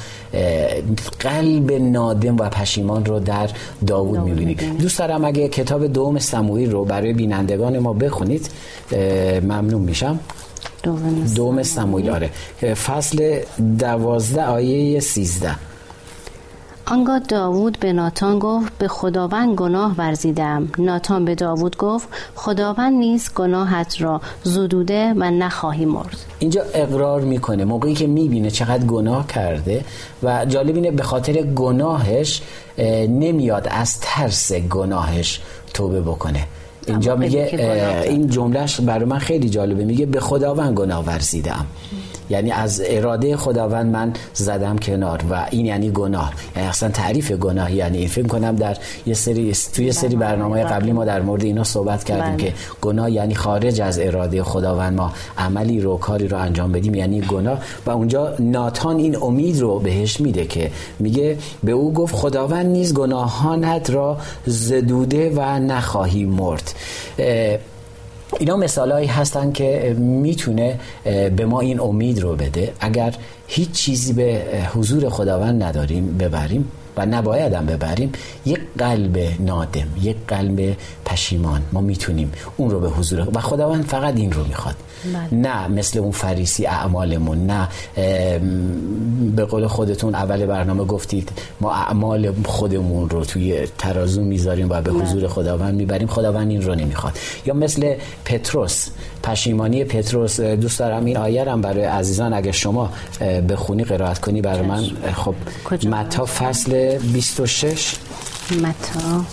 قلب 1.19 1.71
نادم 1.71 2.36
و 2.36 2.50
پشیمان 2.50 3.06
رو 3.06 3.19
در 3.19 3.50
داوود 3.88 4.19
می‌بینی. 4.19 4.56
دوست 4.56 5.00
دارم 5.00 5.26
اگه 5.26 5.47
کتاب 5.47 5.88
دوم 5.88 6.19
سموئیل 6.19 6.71
رو 6.71 6.86
برای 6.86 7.13
بینندگان 7.13 7.80
ما 7.80 7.93
بخونید 7.93 8.50
ممنون 9.41 9.82
میشم. 9.82 10.19
دوم 11.36 11.63
سموئیل. 11.63 12.10
آره. 12.10 12.30
فصل 12.74 13.39
دوازده 13.80 14.43
آیه 14.45 15.00
سیزده. 15.00 15.56
آنگاه 16.91 17.19
داوود 17.19 17.77
به 17.80 17.93
ناتان 17.93 18.39
گفت 18.39 18.77
به 18.77 18.88
خداوند 18.88 19.56
گناه 19.56 19.95
ورزیدم. 19.97 20.69
ناتان 20.77 21.25
به 21.25 21.36
داوود 21.36 21.77
گفت 21.77 22.08
خداوند 22.36 22.93
نیز 22.93 23.34
گناهت 23.36 24.01
را 24.01 24.21
زدوده 24.43 25.13
و 25.17 25.32
نخواهی 25.32 25.86
مرد. 25.86 26.17
اینجا 26.39 26.62
اقرار 26.73 27.21
می‌کنه 27.21 27.65
موقعی 27.65 27.93
که 27.93 28.08
می‌بینه 28.08 28.51
چقدر 28.51 28.86
گناه 28.86 29.27
کرده 29.27 29.86
و 30.23 30.45
جالب 30.45 30.75
اینه 30.75 30.91
به 30.91 31.04
خاطر 31.04 31.34
گناهش 31.41 32.41
نمیاد 33.10 33.67
از 33.71 33.99
ترس 33.99 34.51
گناهش 34.54 35.41
توبه 35.73 36.01
بکنه. 36.01 36.47
اینجا 36.88 37.15
میگه 37.15 38.04
این 38.04 38.27
جملهش 38.27 38.80
برای 38.80 39.06
من 39.06 39.19
خیلی 39.19 39.49
جالبه. 39.49 39.86
میگه 39.86 40.06
به 40.06 40.19
خداوند 40.19 40.77
گناه 40.77 41.06
ورزیدم. 41.06 41.65
یعنی 42.32 42.52
از 42.52 42.82
اراده 42.86 43.38
خداوند 43.38 43.94
من 43.94 44.13
زدم 44.34 44.78
کنار 44.78 45.24
و 45.30 45.48
این 45.52 45.65
یعنی 45.65 45.91
گناه. 45.91 46.34
یعنی 46.56 46.67
اصلا 46.67 46.89
تعریف 46.89 47.32
گناه 47.32 47.76
یعنی 47.76 47.98
این 47.98 48.08
فکر 48.08 48.28
کنم 48.28 48.56
در 48.56 48.78
یه 49.06 49.13
سری 49.13 49.54
توی 49.74 49.86
یه 49.86 49.91
سری 49.91 50.15
برنامه. 50.15 50.63
قبلی 50.63 50.91
ما 50.91 51.06
در 51.06 51.22
مورد 51.22 51.44
اینا 51.44 51.63
صحبت 51.63 52.04
کردیم 52.04 52.38
بله. 52.38 52.46
که 52.46 52.54
گناه 52.82 53.12
یعنی 53.12 53.36
خارج 53.36 53.82
از 53.82 54.00
اراده 54.00 54.44
خداوند 54.44 54.98
ما 54.98 55.13
عملی 55.38 55.82
رو 55.82 55.98
کاری 55.98 56.28
رو 56.28 56.38
انجام 56.38 56.72
بدیم 56.72 56.96
یعنی 56.96 57.22
گناه. 57.22 57.60
و 57.86 57.91
اونجا 57.91 58.34
ناتان 58.39 58.98
این 58.98 59.17
امید 59.22 59.60
رو 59.60 59.80
بهش 59.80 60.22
میده 60.22 60.46
که 60.46 60.72
میگه 61.00 61.38
به 61.63 61.72
او 61.72 61.94
گفت 61.94 62.15
خداوند 62.15 62.65
نیز 62.65 62.94
گناهانت 62.94 63.89
را 63.89 64.17
زدوده 64.46 65.34
و 65.36 65.60
نخواهی 65.60 66.26
مرد. 66.26 66.74
اینا 68.39 68.56
مثالهایی 68.56 69.08
هستن 69.08 69.52
که 69.52 69.96
می‌تونه 70.00 70.80
به 71.36 71.46
ما 71.46 71.60
این 71.62 71.80
امید 71.80 72.20
رو 72.20 72.36
بده. 72.36 72.74
اگر 72.80 73.15
هیچ 73.48 73.72
چیزی 73.72 74.13
به 74.13 74.41
حضور 74.74 75.10
خداوند 75.10 75.63
نداریم 75.63 76.17
ببریم. 76.17 76.72
و 77.02 77.06
نباید 77.06 77.54
هم 77.54 77.66
ببریم 77.66 78.12
یک 78.46 78.60
قلب 78.78 79.18
نادم 79.40 79.88
یک 80.02 80.18
قلب 80.28 80.78
پشیمان 81.06 81.62
ما 81.72 81.82
می‌تونیم 81.82 82.32
اون 82.58 82.70
رو 82.70 82.80
به 82.80 82.90
حضور 82.90 83.28
و 83.34 83.40
خداوند 83.40 83.86
فقط 83.86 84.18
این 84.18 84.32
رو 84.32 84.44
می‌خواد 84.44 84.76
بله. 85.14 85.40
نه 85.40 85.68
مثل 85.68 86.00
اون 86.00 86.12
فریسی 86.12 86.66
اعمالمون 86.66 87.46
نه 87.46 87.68
به 89.36 89.46
قول 89.46 89.68
خودتون 89.68 90.16
اول 90.16 90.46
برنامه 90.46 90.84
گفتید 90.84 91.32
ما 91.62 91.74
اعمال 91.74 92.34
خودمون 92.46 93.10
رو 93.10 93.26
توی 93.26 93.68
ترازو 93.78 94.24
می‌ذاریم 94.24 94.70
و 94.70 94.82
به 94.82 94.92
بله. 94.92 95.04
حضور 95.04 95.28
خداوند 95.28 95.76
می‌بریم 95.76 96.08
خداوند 96.08 96.50
این 96.52 96.62
رو 96.62 96.76
نمی‌خواد 96.76 97.14
یا 97.46 97.54
مثل 97.54 97.96
پتروس 98.26 98.88
پشیمانی 99.24 99.84
پتروس 99.84 100.40
دوست 100.42 100.80
دارم 100.80 101.06
این 101.06 101.18
آیه 101.18 101.52
هم 101.52 101.62
برای 101.62 101.84
عزیزان. 101.84 102.34
اگه 102.34 102.52
شما 102.52 102.90
بخونی 103.50 103.84
قرائت 103.84 104.20
کنی 104.20 104.42
برای 104.42 104.62
من. 104.68 104.84
خب 105.16 105.36
متا 105.88 106.26
فصل 106.26 106.98
26 106.98 107.96
متا 108.62 109.26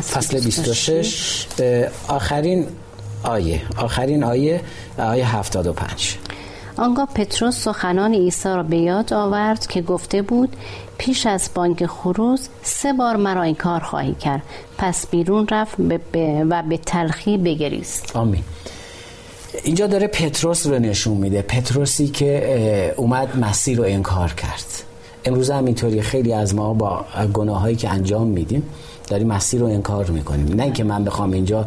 فصل 0.00 0.40
26 0.40 1.46
آخرین 2.08 2.66
آیه. 3.22 3.62
آخرین 3.76 4.24
آیه 4.24 4.60
آیه 4.98 5.36
75 5.36 6.18
آنگاه 6.78 7.08
پتروس 7.14 7.56
سخنان 7.56 8.14
عیسی 8.14 8.48
را 8.48 8.62
به 8.62 8.76
یاد 8.76 9.12
آورد 9.12 9.66
که 9.66 9.82
گفته 9.82 10.22
بود 10.22 10.56
پیش 10.98 11.26
از 11.26 11.50
بانک 11.54 11.86
خروز 11.86 12.48
سه 12.62 12.92
بار 12.92 13.16
مرا 13.16 13.42
این 13.42 13.54
کار 13.54 13.80
خواهی 13.80 14.14
کرد. 14.14 14.42
پس 14.78 15.06
بیرون 15.06 15.46
رفت 15.50 15.74
و 16.50 16.62
به 16.62 16.76
تلخی 16.86 17.38
بگریست. 17.38 18.16
آمین. 18.16 18.42
اینجا 19.64 19.86
داره 19.86 20.06
پتروس 20.06 20.66
رو 20.66 20.78
نشون 20.78 21.16
میده. 21.16 21.42
پتروسی 21.42 22.08
که 22.08 22.94
اومد 22.96 23.38
مسیر 23.38 23.78
رو 23.78 23.84
انکار 23.84 24.32
کرد. 24.32 24.64
امروز 25.24 25.50
هم 25.50 25.64
اینطوری. 25.64 26.02
خیلی 26.02 26.32
از 26.32 26.54
ما 26.54 26.74
با 26.74 27.04
گناهایی 27.32 27.76
که 27.76 27.88
انجام 27.88 28.26
میدیم 28.26 28.62
داریم 29.10 29.26
مسیر 29.26 29.60
رو 29.60 29.66
انکار 29.66 30.10
می‌کنیم 30.10 30.56
نه 30.56 30.62
اینکه 30.62 30.84
من 30.84 31.04
بخوام 31.04 31.32
اینجا 31.32 31.66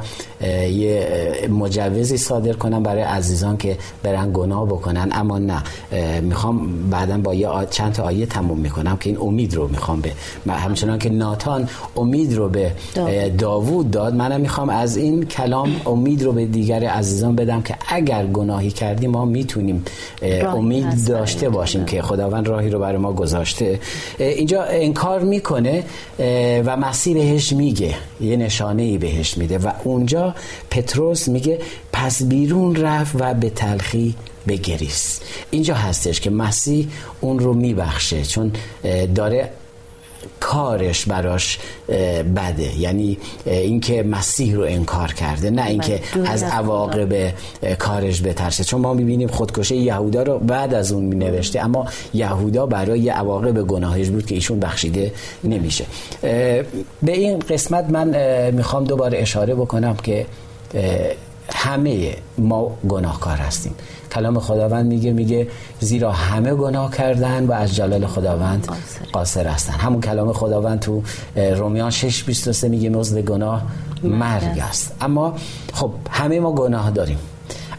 یه 0.72 1.08
مجوزی 1.50 2.18
صادر 2.18 2.54
کنم 2.54 2.84
برای 2.84 3.02
عزیزان 3.02 3.58
که 3.58 3.78
برن 4.04 4.32
گناه 4.34 4.66
بکنن 4.66 5.10
اما 5.12 5.40
نه. 5.40 5.64
می‌خوام 6.22 6.90
بعدا 6.90 7.18
با 7.18 7.34
یه 7.34 7.50
چند 7.70 7.94
تا 7.94 8.04
آیه 8.04 8.26
تموم 8.26 8.58
می‌کنم 8.58 8.98
که 8.98 9.10
این 9.10 9.20
امید 9.22 9.54
رو 9.54 9.68
می‌خوام 9.68 10.02
به 10.46 10.54
همچنان 10.54 11.00
که 11.00 11.10
ناتان 11.10 11.70
امید 11.96 12.34
رو 12.34 12.50
به 12.50 12.72
داوود. 13.38 13.92
داد 13.92 14.16
منم 14.16 14.42
می‌خوام 14.42 14.70
از 14.70 14.98
این 14.98 15.26
کلام 15.26 15.76
امید 15.86 16.24
رو 16.24 16.32
به 16.32 16.46
دیگر 16.46 16.84
عزیزان 16.84 17.36
بدم 17.36 17.62
که 17.62 17.76
اگر 17.88 18.26
گناهی 18.26 18.72
کردیم 18.72 19.12
ما 19.12 19.26
می‌تونیم 19.26 19.84
امید 20.56 21.08
داشته 21.08 21.50
باشیم 21.50 21.86
که 21.86 22.02
خداوند 22.02 22.48
راهی 22.48 22.70
رو 22.70 22.80
برای 22.80 22.98
ما 22.98 23.14
گذاشته. 23.14 23.80
اینجا 24.20 24.64
انکار 24.64 25.20
می‌کنه 25.20 25.84
و 26.66 26.78
مسیر 26.78 27.18
بهش 27.32 27.54
میگه 27.54 27.96
یه 28.22 28.38
نشانه 28.38 28.84
ای 28.84 28.98
بهش 28.98 29.38
میده 29.38 29.58
و 29.58 29.72
اونجا 29.84 30.36
پتروس 30.70 31.28
میگه 31.28 31.60
پس 31.94 32.24
بیرون 32.24 32.76
رفت 32.76 33.16
و 33.20 33.34
به 33.34 33.50
تلخی 33.50 34.16
بگریست 34.48 35.26
اینجا 35.52 35.76
هستش 35.76 36.22
که 36.22 36.30
مسیح 36.30 36.88
اون 37.22 37.40
رو 37.40 37.54
میبخشه 37.54 38.26
چون 38.26 38.52
داره 39.16 39.50
کارش 40.40 41.06
براش 41.06 41.60
بده. 42.36 42.80
یعنی 42.80 43.18
اینکه 43.46 44.04
مسیح 44.04 44.56
رو 44.56 44.62
انکار 44.62 45.14
کرده 45.14 45.50
نه 45.50 45.66
اینکه 45.66 46.00
از 46.26 46.44
عواقب 46.44 47.34
کارش 47.80 48.22
بترسه. 48.22 48.64
چون 48.64 48.82
ما 48.82 48.94
می‌بینیم 48.94 49.28
خودکشی 49.28 49.76
یهودا 49.76 50.24
رو 50.24 50.40
بعد 50.40 50.74
از 50.74 50.92
اون 50.92 51.04
مینوشته 51.04 51.66
اما 51.66 51.86
یهودا 52.14 52.66
برای 52.66 53.10
عواقب 53.10 53.62
گناهش 53.62 54.08
بود 54.08 54.26
که 54.26 54.36
ایشون 54.36 54.60
بخشیده 54.60 55.14
نمیشه. 55.44 55.86
به 56.22 57.12
این 57.12 57.40
قسمت 57.40 57.90
من 57.90 58.52
می‌خوام 58.52 58.84
دوباره 58.84 59.18
اشاره 59.20 59.56
بکنم 59.56 59.96
که 59.96 60.26
همه 61.54 62.16
ما 62.38 62.78
گناهکار 62.90 63.38
هستیم. 63.38 63.76
کلام 64.12 64.40
خداوند 64.40 64.86
میگه 64.86 65.14
میگه 65.14 65.48
زیرا 65.80 66.12
همه 66.12 66.54
گناه 66.54 66.92
کردن 66.92 67.46
و 67.46 67.52
از 67.52 67.76
جلال 67.76 68.08
خداوند 68.08 68.68
قاصر. 69.14 69.48
هستن. 69.48 69.74
همون 69.74 70.02
کلام 70.02 70.34
خداوند 70.34 70.80
تو 70.80 71.04
رومیان 71.36 71.92
6:23 71.92 72.64
میگه 72.64 72.90
مزد 72.90 73.22
گناه 73.22 73.64
مرگ 74.04 74.60
است. 74.70 74.96
اما 75.02 75.34
خب 75.74 75.92
همه 76.10 76.40
ما 76.40 76.52
گناه 76.52 76.92
داریم. 76.92 77.18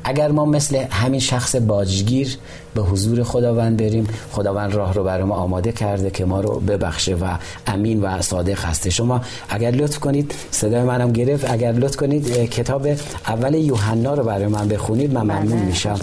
اگر 0.04 0.30
ما 0.30 0.44
مثل 0.44 0.76
همین 0.76 1.20
شخص 1.20 1.56
باجگیر 1.56 2.38
به 2.74 2.82
حضور 2.82 3.22
خداوند 3.22 3.76
بریم 3.76 4.06
خداوند 4.32 4.74
راه 4.74 4.94
رو 4.94 5.04
برای 5.04 5.24
ما 5.24 5.34
آماده 5.34 5.72
کرده 5.72 6.10
که 6.10 6.24
ما 6.24 6.40
رو 6.40 6.60
ببخشه 6.60 7.14
و 7.14 7.36
امین 7.66 8.00
و 8.00 8.22
صادق 8.22 8.64
هسته. 8.64 8.90
شما 8.90 9.20
اگر 9.48 9.70
لطف 9.70 9.98
کنید 9.98 10.34
صدای 10.50 10.82
منم 10.82 11.12
گرفت 11.12 11.50
اگر 11.50 11.72
لطف 11.72 11.96
کنید 11.96 12.50
کتاب 12.50 12.86
اول 13.26 13.54
یوحنا 13.54 14.14
رو 14.14 14.24
برای 14.24 14.46
من 14.46 14.68
بخونید 14.68 15.12
من 15.12 15.22
ممنون 15.22 15.58
بله، 15.58 15.64
میشم 15.64 16.00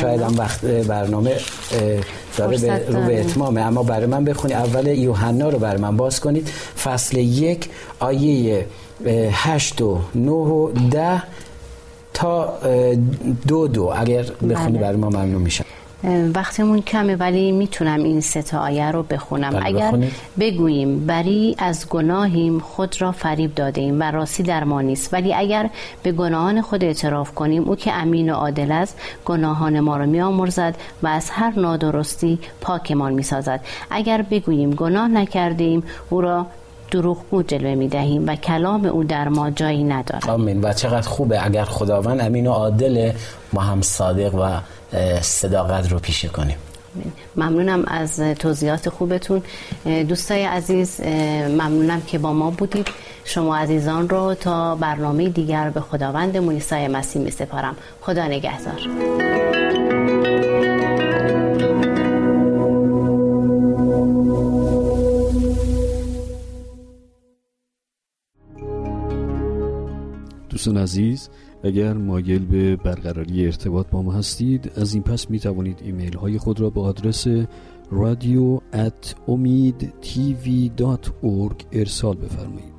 شاید 0.00 0.20
هم 0.22 0.38
وقت 0.38 0.64
برنامه 0.64 1.36
داره 2.36 2.58
به 2.58 2.82
رو 2.88 3.06
به 3.06 3.20
اتمامه 3.20 3.60
اما 3.60 3.82
برای 3.82 4.06
من 4.06 4.24
بخونید. 4.24 4.56
اول 4.56 4.86
یوحنا 4.86 5.48
رو 5.48 5.58
برای 5.58 5.80
من 5.80 5.96
باز 5.96 6.20
کنید. 6.20 6.48
فصل 6.84 7.16
یک 7.16 7.68
آیه 8.00 8.66
هشت 9.32 9.80
و 9.80 9.98
نه 10.14 10.30
و 10.30 10.70
ده. 10.90 11.22
تا 12.18 12.58
دو 13.48 13.68
دو. 13.68 13.92
اگر 13.96 14.22
بخونی 14.50 14.78
بله. 14.78 14.80
برای 14.80 14.96
ما 14.96 15.08
ممنون 15.08 15.42
میشم. 15.42 15.64
وقتمون 16.34 16.82
کمه 16.82 17.16
ولی 17.16 17.52
می‌تونم 17.52 18.02
این 18.02 18.20
ستا 18.20 18.58
آیه 18.58 18.90
رو 18.90 19.02
بخونم. 19.02 19.50
بله، 19.50 19.66
اگر 19.66 19.92
بگوییم 20.40 21.06
بری 21.06 21.56
از 21.58 21.88
گناهیم 21.88 22.58
خود 22.58 23.02
را 23.02 23.12
فریب 23.12 23.54
داده 23.54 23.80
ایم 23.80 24.00
و 24.00 24.02
راستی 24.02 24.42
در 24.42 24.64
ما 24.64 24.80
نیست. 24.80 25.14
ولی 25.14 25.34
اگر 25.34 25.70
به 26.02 26.12
گناهان 26.12 26.62
خود 26.62 26.84
اعتراف 26.84 27.34
کنیم 27.34 27.62
او 27.68 27.76
که 27.76 27.92
امین 27.92 28.30
و 28.30 28.34
عادل 28.34 28.72
است 28.72 28.98
گناهان 29.24 29.80
ما 29.80 29.96
را 29.96 30.06
میآمرزد 30.06 30.74
و 31.02 31.06
از 31.06 31.30
هر 31.30 31.52
نادرستی 31.60 32.38
پاکمان 32.60 33.12
می‌سازد. 33.12 33.60
اگر 33.90 34.22
بگوییم 34.30 34.70
گناه 34.70 35.08
نکردیم 35.08 35.82
او 36.10 36.20
را 36.20 36.46
دروغگو 36.90 37.42
جلوه 37.42 37.74
می 37.74 37.88
دهیم 37.88 38.26
و 38.26 38.36
کلام 38.36 38.84
او 38.84 39.04
در 39.04 39.28
ما 39.28 39.50
جایی 39.50 39.84
ندارد. 39.84 40.30
آمین. 40.30 40.60
و 40.64 40.72
چقدر 40.72 41.08
خوبه 41.08 41.46
اگر 41.46 41.64
خداوند 41.64 42.20
امین 42.20 42.46
و 42.46 42.52
عادل 42.52 43.12
ما 43.52 43.60
هم 43.60 43.82
صادق 43.82 44.34
و 44.34 44.60
صداقت 45.20 45.92
رو 45.92 45.98
پیشه 45.98 46.28
کنیم. 46.28 46.56
ممنونم 47.36 47.84
از 47.86 48.20
توضیحات 48.20 48.88
خوبتون. 48.88 49.42
دوستای 49.84 50.44
عزیز 50.44 51.00
ممنونم 51.48 52.00
که 52.00 52.18
با 52.18 52.32
ما 52.32 52.50
بودید. 52.50 52.88
شما 53.24 53.56
عزیزان 53.56 54.08
رو 54.08 54.34
تا 54.34 54.74
برنامه 54.74 55.28
دیگر 55.28 55.70
به 55.70 55.80
خداوند 55.80 56.36
مویسای 56.36 56.88
مسیح 56.88 57.22
می 57.22 57.30
سپارم. 57.30 57.76
خدا 58.00 58.24
نگهدار. 58.24 59.27
دوستان 70.58 70.76
عزیز 70.76 71.28
اگر 71.64 71.92
مایل 71.92 72.46
به 72.46 72.76
برقراری 72.76 73.46
ارتباط 73.46 73.86
با 73.90 74.02
ما 74.02 74.12
هستید 74.12 74.72
از 74.76 74.94
این 74.94 75.02
پس 75.02 75.30
می 75.30 75.38
توانید 75.38 75.80
ایمیل 75.84 76.16
های 76.16 76.38
خود 76.38 76.60
را 76.60 76.70
به 76.70 76.80
آدرس 76.80 77.26
رادیو 77.90 78.60
ات 78.72 79.14
امید 79.28 79.92
تیوی 80.00 80.70
دات 80.76 81.12
ارسال 81.72 82.16
بفرمایید. 82.16 82.72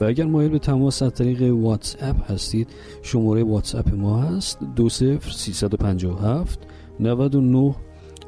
و 0.00 0.04
اگر 0.04 0.24
مایل 0.24 0.50
به 0.50 0.58
تماس 0.58 1.02
از 1.02 1.14
طریق 1.14 1.42
واتس 1.42 1.96
اپ 2.00 2.30
هستید 2.30 2.68
شماره 3.02 3.44
واتس 3.44 3.74
اپ 3.74 3.94
ما 3.94 4.22
هست 4.22 4.58
20357 4.76 6.58
99 7.00 7.74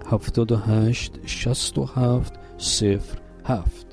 78 0.07 1.13
67 1.27 2.33
07 3.45 3.92